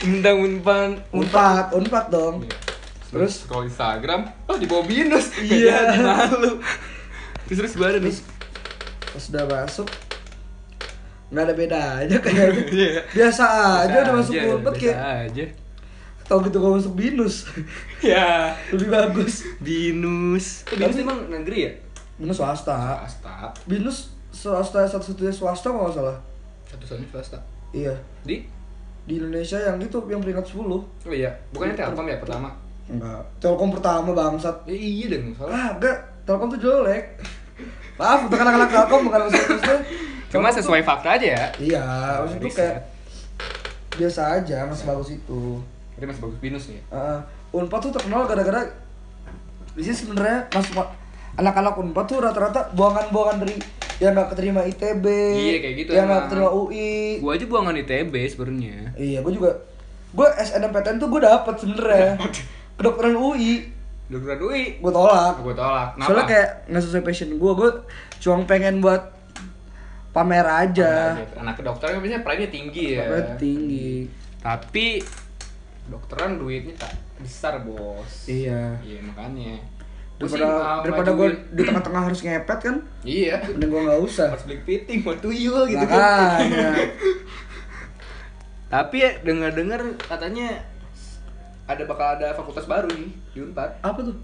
Undang 0.04 0.36
Unpad. 0.38 0.90
Unpad, 1.10 1.64
unpad 1.72 2.04
dong. 2.08 2.36
Iya. 2.42 2.54
Terus 3.08 3.34
kalau 3.44 3.64
Instagram, 3.64 4.20
oh 4.44 4.54
di 4.54 4.66
bawah 4.66 4.84
binus. 4.84 5.32
Iya. 5.38 5.88
jadi 5.88 6.02
malu. 6.02 6.60
Terus 7.44 7.56
terus 7.58 7.72
gue 7.74 7.86
ada 7.86 7.98
nih. 7.98 8.12
pas 9.08 9.24
udah 9.26 9.44
masuk 9.48 9.88
nggak 11.28 11.44
ada 11.44 11.54
bedanya 11.54 12.16
kayak 12.18 12.48
Iya. 12.70 13.00
biasa 13.10 13.44
aja 13.82 13.96
udah 14.02 14.14
masuk 14.14 14.32
unpad 14.32 14.68
biasa 14.70 14.80
kayak 14.84 14.98
aja. 15.26 15.44
Tau 16.28 16.38
gitu 16.38 16.56
gue 16.56 16.70
masuk 16.70 16.94
binus 16.94 17.48
Ya. 17.98 18.52
lebih 18.72 18.88
bagus 18.88 19.48
Binus. 19.58 20.62
Eh, 20.66 20.76
binus 20.76 20.92
Tapi- 20.92 21.02
emang 21.02 21.18
negeri 21.26 21.58
ya? 21.62 21.72
binus 22.14 22.36
swasta 22.36 23.00
Swasta. 23.00 23.48
binus 23.64 23.98
swasta 24.28 24.84
satu-satunya 24.84 25.30
swasta 25.30 25.68
kalau 25.68 25.86
nggak 25.86 25.96
salah 25.96 26.16
Satu 26.64 26.84
satunya 26.84 27.08
swasta. 27.10 27.38
iya 27.70 27.94
Di? 28.22 28.44
di 29.02 29.16
Indonesia 29.16 29.56
yang 29.56 29.76
itu 29.78 29.96
yang 30.04 30.20
peringkat 30.20 30.44
10 30.46 30.68
Oh 30.68 30.84
iya, 31.08 31.32
bukannya 31.50 31.72
Telkom 31.74 32.04
ya 32.04 32.18
pertama? 32.18 32.52
enggak 32.86 33.20
Telkom 33.38 33.70
pertama 33.70 34.12
bangsat 34.12 34.56
Ya, 34.64 34.74
iya 34.74 35.06
dong, 35.10 35.32
soalnya. 35.32 35.56
ah 35.56 35.68
enggak 35.74 35.96
Telkom 36.22 36.48
tuh 36.50 36.60
jelek 36.60 37.04
maaf 37.94 38.20
untuk 38.22 38.36
anak-anak 38.36 38.68
Telkom 38.68 39.00
bukan 39.02 39.20
maksud 39.22 39.42
maksudnya 39.48 39.78
Cuma 40.28 40.48
sesuai 40.50 40.82
fakta 40.82 41.16
aja 41.16 41.26
ya. 41.30 41.44
iya 41.58 41.84
maksudnya 42.20 42.50
kayak 42.50 42.76
biasa 43.90 44.20
aja 44.36 44.58
masih 44.62 44.84
bagus 44.86 45.08
itu 45.10 45.42
Tapi 45.98 46.06
masih 46.06 46.22
bagus 46.22 46.38
binus 46.38 46.64
nih. 46.70 46.78
ya? 46.78 46.82
Uh, 46.94 47.18
Unpad 47.50 47.80
tuh 47.82 47.90
terkenal 47.90 48.22
gara-gara 48.24 48.70
di 49.74 49.82
sini 49.82 49.98
sebenarnya 49.98 50.46
masuk 50.48 50.78
anak-anak 51.34 51.74
Unpad 51.74 52.06
tuh 52.06 52.22
rata-rata 52.22 52.70
buangan-buangan 52.70 53.42
dari 53.42 53.58
yang 53.98 54.14
nggak 54.14 54.30
keterima 54.30 54.62
ITB, 54.62 55.02
Iya, 55.34 55.58
kayak 55.58 55.74
gitu 55.76 55.90
yang 55.90 56.06
emang. 56.06 56.30
keterima 56.30 56.50
UI. 56.54 57.18
Gua 57.18 57.34
aja 57.34 57.44
buangan 57.44 57.74
ITB 57.74 58.14
sebenarnya. 58.30 58.94
Iya, 58.94 59.18
gue 59.26 59.32
juga, 59.34 59.50
gue 60.14 60.28
SNMPTN 60.38 61.02
tuh 61.02 61.10
gue 61.10 61.18
dapet 61.18 61.54
sebenarnya 61.58 62.14
kedokteran 62.78 63.18
UI, 63.18 63.74
Dokter 64.06 64.38
Dwi. 64.38 64.78
gue 64.78 64.92
tolak. 64.94 65.42
Gua 65.42 65.50
tolak. 65.50 65.88
Kenapa? 65.98 66.06
Soalnya 66.06 66.26
kayak 66.30 66.48
nggak 66.70 66.82
sesuai 66.86 67.02
passion 67.02 67.30
gue, 67.34 67.52
gue 67.58 67.70
cuma 68.22 68.46
pengen 68.46 68.78
buat 68.78 69.02
pamer 70.08 70.46
aja, 70.46 71.18
anak 71.34 71.58
kedokteran 71.58 71.98
kan 71.98 72.00
biasanya 72.00 72.22
pride-nya 72.22 72.50
tinggi 72.54 72.84
ya. 72.94 73.02
Pamer 73.02 73.26
tinggi. 73.34 73.90
Tapi 74.38 74.86
dokteran 75.88 76.36
duitnya 76.36 76.74
tak 76.76 76.92
besar, 77.18 77.60
Bos. 77.64 78.28
Iya. 78.28 78.76
Iya, 78.80 79.00
makanya. 79.04 79.56
Daripada 80.18 80.44
mau 80.50 80.82
daripada 80.82 81.10
gue 81.14 81.28
di 81.54 81.62
tengah-tengah 81.62 82.02
harus 82.10 82.20
ngepet 82.26 82.58
kan, 82.58 82.76
Iya. 83.06 83.38
mending 83.54 83.70
gue 83.70 83.82
nggak 83.86 84.00
usah. 84.02 84.26
Harus 84.34 84.44
beli 84.44 84.58
fitting 84.66 85.06
buat 85.06 85.18
tuyul 85.22 85.64
gitu 85.70 85.86
kan. 85.86 86.42
Tapi 88.68 88.96
ya 89.00 89.10
dengar-dengar 89.24 89.80
katanya 89.96 90.60
ada 91.64 91.82
bakal 91.88 92.20
ada 92.20 92.36
fakultas 92.36 92.68
baru 92.68 92.88
nih 92.92 93.12
di 93.32 93.38
Unpad, 93.40 93.80
Apa 93.80 94.00
tuh? 94.04 94.16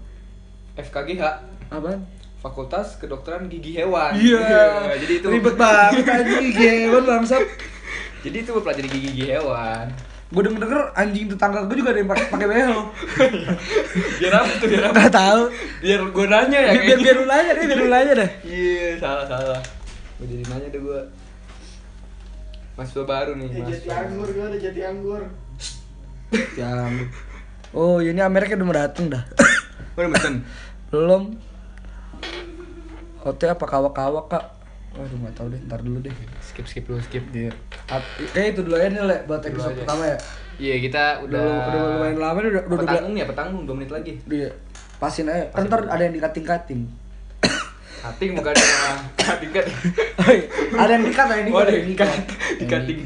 FKGH, 0.75 1.23
Apaan? 1.71 2.01
Fakultas 2.43 3.01
Kedokteran 3.01 3.49
Gigi 3.49 3.73
Hewan. 3.73 4.13
Iya. 4.13 4.85
jadi 5.01 5.13
itu 5.17 5.27
ribet 5.33 5.57
banget 5.57 6.05
anjing 6.05 6.53
hewan 6.53 7.03
bangsat. 7.05 7.41
Jadi 8.25 8.41
itu 8.41 8.57
pelajari 8.57 8.89
gigi 8.89 9.09
gigi 9.13 9.25
hewan. 9.29 9.85
Gue 10.25 10.41
denger 10.41 10.57
denger 10.57 10.79
anjing 10.97 11.29
tetangga 11.29 11.69
gue 11.69 11.77
juga 11.77 11.93
ada 11.93 11.99
yang 12.01 12.09
pakai 12.09 12.25
pakai 12.33 12.47
behel. 12.49 12.73
Biar 14.19 14.33
apa 14.33 14.51
tuh? 14.57 14.67
Biar 14.67 14.83
apa? 14.89 14.97
Gak 15.05 15.13
tahu. 15.13 15.41
Biar 15.85 16.01
gue 16.01 16.25
nanya 16.25 16.59
ya 16.59 16.71
Biar 16.73 16.81
biar, 16.81 16.99
biar 16.99 17.15
lu 17.15 17.25
nanya 17.29 17.51
deh, 17.53 17.63
biar 17.69 17.79
lu 17.79 17.89
nanya 17.93 18.13
deh. 18.17 18.29
Iya, 18.41 18.89
salah 18.97 19.25
salah. 19.29 19.61
Gue 20.17 20.25
jadi 20.25 20.43
nanya 20.49 20.67
deh 20.73 20.81
gue. 20.81 21.01
Mahasiswa 22.75 23.03
baru 23.07 23.31
nih, 23.37 23.47
Ya, 23.47 23.53
jati 23.53 23.61
mahasiswa. 23.61 23.93
anggur 24.01 24.27
gue 24.33 24.43
ada 24.43 24.57
jati 24.59 24.81
anggur. 24.81 25.21
Ya. 26.57 26.69
ampun. 26.89 27.07
Oh, 27.71 27.99
ini 27.99 28.19
Amerika 28.19 28.57
udah 28.57 28.67
mau 28.67 28.75
dateng 28.75 29.05
dah. 29.11 29.23
Udah 29.93 30.09
mesen. 30.09 30.41
Belum. 30.89 31.37
Hotel 33.21 33.53
apa 33.53 33.65
kawak-kawak 33.65 34.25
kak? 34.27 34.45
Waduh 34.95 35.17
nggak 35.19 35.35
tahu 35.35 35.47
deh, 35.51 35.59
ntar 35.67 35.79
dulu 35.79 35.99
deh. 35.99 36.13
Skip 36.39 36.65
skip 36.65 36.87
dulu 36.87 36.99
skip. 36.99 37.19
Iya. 37.29 37.51
Kayak 38.31 38.47
itu 38.55 38.61
dulu 38.63 38.75
aja 38.75 38.87
nih 38.87 39.03
le, 39.03 39.17
buat 39.25 39.39
Dulu 39.39 39.51
episode 39.51 39.71
aja. 39.71 39.79
pertama 39.83 40.03
ya. 40.05 40.17
Iya, 40.55 40.75
kita 40.79 41.03
Udah, 41.19 41.35
udah 41.35 41.55
udah, 41.67 41.81
lumayan 41.91 42.15
lama 42.15 42.37
nih, 42.39 42.49
udah 42.49 42.63
udah 42.63 42.63
udah. 42.71 42.79
petanggung 42.87 43.13
ya, 43.13 43.25
petanggung 43.27 43.61
2 43.65 43.75
menit 43.75 43.91
lagi. 43.91 44.13
Iya. 44.25 44.49
Pasin 44.95 45.27
aja. 45.27 45.45
Kan 45.51 45.67
ntar 45.67 45.81
ada 45.83 45.99
yang 45.99 46.15
dikating-kating. 46.15 46.81
Kating 47.97 48.31
bukan 48.33 48.53
ya. 48.53 48.67
Kating 49.17 49.51
kan. 49.51 49.65
Oh, 50.15 50.29
iya. 50.29 50.45
ada 50.77 50.91
yang 50.93 51.03
dikat, 51.03 51.25
ada 51.25 51.35
yang 51.35 51.45
dikat, 51.45 51.57
Oh, 51.57 51.59
ada 51.59 51.67
ada 51.67 51.75
yang 51.75 51.89
dikat. 51.89 52.09
kating. 52.63 52.99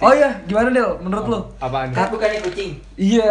Oh 0.00 0.12
iya, 0.12 0.30
gimana 0.42 0.68
Del? 0.72 0.90
Menurut 0.98 1.26
lo? 1.28 1.38
Apaan? 1.58 1.92
Kat 1.92 2.08
bukannya 2.10 2.40
kucing. 2.40 2.80
Iya, 2.96 3.28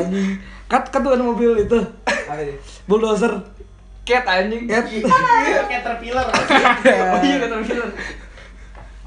anjing. 0.00 0.40
Kat 0.64 0.88
kan 0.88 1.04
tuh 1.04 1.12
ada 1.12 1.22
mobil 1.22 1.54
itu. 1.60 1.78
Bulldozer. 2.84 3.30
Cat 4.04 4.24
anjing. 4.28 4.68
Cat. 4.68 4.84
Caterpillar. 5.68 6.24
Oh 6.28 7.20
iya 7.24 7.36
film. 7.64 7.88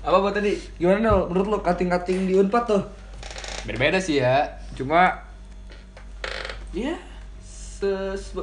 Apa 0.02 0.18
buat 0.24 0.34
tadi? 0.34 0.58
Gimana 0.82 1.00
Del? 1.04 1.20
Menurut 1.30 1.48
lo 1.48 1.58
kating-kating 1.62 2.26
di 2.26 2.34
Unpad 2.34 2.64
tuh? 2.66 2.84
Berbeda 3.70 4.02
sih 4.02 4.24
ya. 4.24 4.58
Cuma 4.74 5.22
ya 6.76 6.98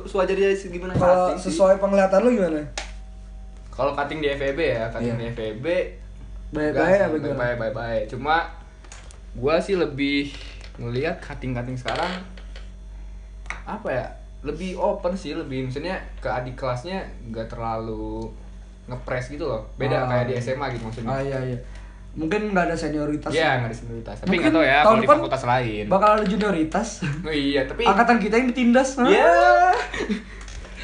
sewajarnya 0.07 0.55
gimana 0.71 0.95
Kalau 0.95 1.35
sesuai 1.35 1.83
penglihatan 1.83 2.23
lo 2.23 2.31
gimana? 2.31 2.62
Kalau 3.75 3.90
cutting 3.90 4.23
di 4.23 4.31
FEB 4.31 4.59
ya, 4.62 4.87
cutting 4.95 5.19
Iya. 5.19 5.19
di 5.19 5.27
FEB 5.35 5.67
Baik-baik 6.55 7.01
apa 7.03 7.14
gimana? 7.19 7.35
Baik 7.35 7.57
baik 7.59 7.75
baik. 7.75 8.05
Cuma 8.14 8.47
gua 9.35 9.59
sih 9.59 9.75
lebih 9.75 10.31
ngelihat 10.79 11.19
cutting-cutting 11.19 11.75
sekarang 11.75 12.23
apa 13.67 13.88
ya? 13.90 14.07
Lebih 14.44 14.76
open 14.76 15.16
sih, 15.16 15.33
lebih 15.33 15.66
misalnya 15.66 15.96
ke 16.20 16.28
adik 16.28 16.54
kelasnya 16.54 17.00
nggak 17.26 17.48
terlalu 17.48 18.28
ngepres 18.85 19.33
gitu 19.33 19.48
loh. 19.48 19.64
Beda 19.74 20.04
Ah. 20.04 20.07
kayak 20.07 20.24
di 20.28 20.35
SMA 20.37 20.68
gitu 20.70 20.85
maksudnya. 20.85 21.09
Ah 21.09 21.20
iya 21.20 21.38
iya. 21.42 21.59
Mungkin 22.14 22.52
nggak 22.52 22.70
ada 22.70 22.76
senioritas. 22.76 23.33
Iya, 23.33 23.59
nggak 23.59 23.70
ada 23.72 23.76
senioritas. 23.76 24.16
Tapi 24.22 24.37
nggak 24.38 24.52
tahu 24.52 24.62
ya 24.62 24.76
tahun 24.76 24.85
kalau 24.87 25.00
di 25.00 25.09
fakultas 25.09 25.42
lain. 25.42 25.85
Bakal 25.88 26.09
ada 26.14 26.24
junioritas. 26.24 26.88
Oh 27.26 27.33
iya, 27.33 27.64
tapi 27.64 27.83
Angkatan 27.83 28.16
kita 28.20 28.35
yang 28.37 28.48
ditindas. 28.48 29.00
Hah? 29.00 29.09
Iya. 29.09 29.35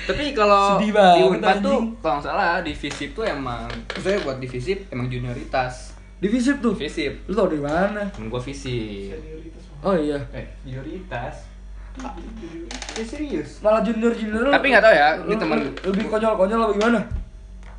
Tapi 0.01 0.35
kalau 0.35 0.81
di 0.81 0.91
Unpad 0.91 1.63
tuh 1.63 1.79
kalau 2.01 2.19
nggak 2.19 2.27
salah 2.27 2.59
di 2.65 2.73
FISIP 2.75 3.15
tuh 3.15 3.23
emang 3.23 3.69
saya 3.95 4.19
buat 4.19 4.43
di 4.43 4.49
FISIP 4.49 4.91
emang 4.91 5.07
junioritas. 5.07 5.95
Di 6.19 6.27
visip 6.27 6.59
tuh. 6.59 6.75
Visip. 6.75 7.25
Lu 7.25 7.33
tau 7.33 7.47
dari 7.47 7.63
mana? 7.63 8.05
Gua 8.27 8.37
visip. 8.37 9.15
Oh 9.81 9.95
iya. 9.95 10.19
Eh, 10.33 10.45
prioritas. 10.61 11.49
Ya 12.97 13.05
serius. 13.07 13.65
Malah 13.65 13.81
junior 13.81 14.13
junior 14.13 14.51
Tapi 14.51 14.67
nggak 14.73 14.85
tahu 14.85 14.95
ya, 14.95 15.09
ini 15.25 15.35
lu- 15.37 15.77
lebih 15.89 16.05
konyol 16.11 16.35
konyol 16.37 16.61
apa 16.69 16.73
gimana? 16.77 17.01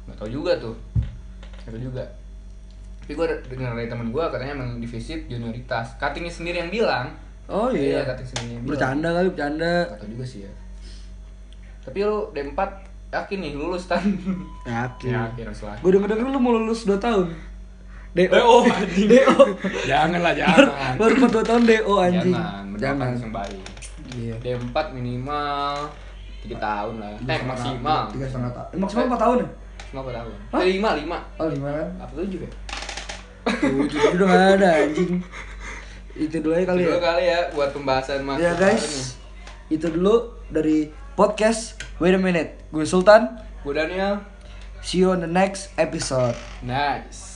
Gak 0.10 0.16
tau 0.18 0.30
juga 0.30 0.52
tuh. 0.58 0.74
Gak 1.68 1.72
tau 1.76 1.82
juga. 1.82 2.04
Tapi 3.02 3.12
gua 3.14 3.26
dengar 3.28 3.76
dari 3.76 3.90
temen 3.90 4.10
gua 4.10 4.32
katanya 4.34 4.58
emang 4.58 4.82
di 4.82 4.88
visip 4.88 5.30
junioritas. 5.30 6.00
Cuttingnya 6.02 6.34
sendiri 6.34 6.58
yang 6.64 6.72
bilang. 6.72 7.06
Oh 7.52 7.68
iya. 7.70 8.08
cutting 8.08 8.28
sendiri 8.28 8.50
yang 8.58 8.64
bilang. 8.64 8.72
Bercanda 8.78 9.10
kali 9.14 9.28
bercanda. 9.30 9.74
Gak 9.90 10.00
tau 10.00 10.10
juga 10.10 10.26
sih 10.26 10.40
ya. 10.48 10.52
Tapi 11.82 11.98
lu 12.06 12.18
D4 12.32 12.60
yakin 13.12 13.38
nih 13.42 13.54
lulus 13.58 13.84
tan? 13.90 14.02
Yakin. 14.70 15.12
Yakin 15.12 15.44
harus 15.50 15.62
lah. 15.66 15.78
Gue 15.82 15.92
denger 15.92 16.10
denger 16.16 16.26
lu 16.30 16.40
mau 16.40 16.54
lulus 16.56 16.88
2 16.88 16.96
tahun. 16.98 17.28
DO. 18.12 18.28
DO. 18.28 18.58
DO. 19.12 19.36
Jangan 19.88 20.20
lah, 20.20 20.34
jangan. 20.36 20.68
Baru 20.96 21.14
4 21.20 21.32
2 21.32 21.48
tahun 21.48 21.62
DO 21.68 21.94
anjing. 22.00 22.36
Jangan, 22.80 23.10
yang 23.18 23.34
baik. 23.34 23.81
Iya. 24.12 24.36
D4 24.42 24.78
minimal 24.92 25.88
3 26.42 26.58
tahun 26.58 26.94
lah. 27.00 27.10
Eh 27.22 27.42
maksimal. 27.46 28.02
Tiga 28.12 28.26
setengah 28.28 28.52
tahun. 28.52 28.70
Maksimal 28.82 29.06
4 29.08 29.24
tahun 29.24 29.38
ya? 29.40 29.50
Maksimal 29.92 30.04
4 30.04 30.18
tahun. 30.18 30.32
Hah? 30.52 30.60
Eh, 30.60 30.68
5, 30.78 31.00
5. 31.06 31.40
Oh 31.40 31.48
5 31.48 31.80
kan? 31.80 31.88
Apa 32.02 32.12
7 32.18 32.40
ya? 32.40 32.52
Tujuh 33.42 34.00
udah 34.18 34.26
gak 34.28 34.46
ada 34.60 34.70
anjing. 34.86 35.14
Itu 36.12 36.36
dulu 36.44 36.54
aja 36.54 36.66
kali 36.70 36.84
Dulu 36.84 36.92
ya. 36.92 37.00
kali 37.00 37.24
ya 37.24 37.40
buat 37.56 37.70
pembahasan 37.72 38.20
masuk 38.28 38.44
Ya 38.44 38.52
guys, 38.60 39.16
itu 39.72 39.88
dulu 39.88 40.36
dari 40.52 40.92
podcast 41.16 41.80
Wait 42.04 42.12
a 42.12 42.20
minute. 42.20 42.60
Gue 42.74 42.84
Sultan. 42.84 43.38
Gue 43.64 43.78
Daniel. 43.78 44.20
See 44.82 45.06
you 45.06 45.14
on 45.14 45.22
the 45.22 45.30
next 45.30 45.70
episode. 45.78 46.34
Nice. 46.66 47.31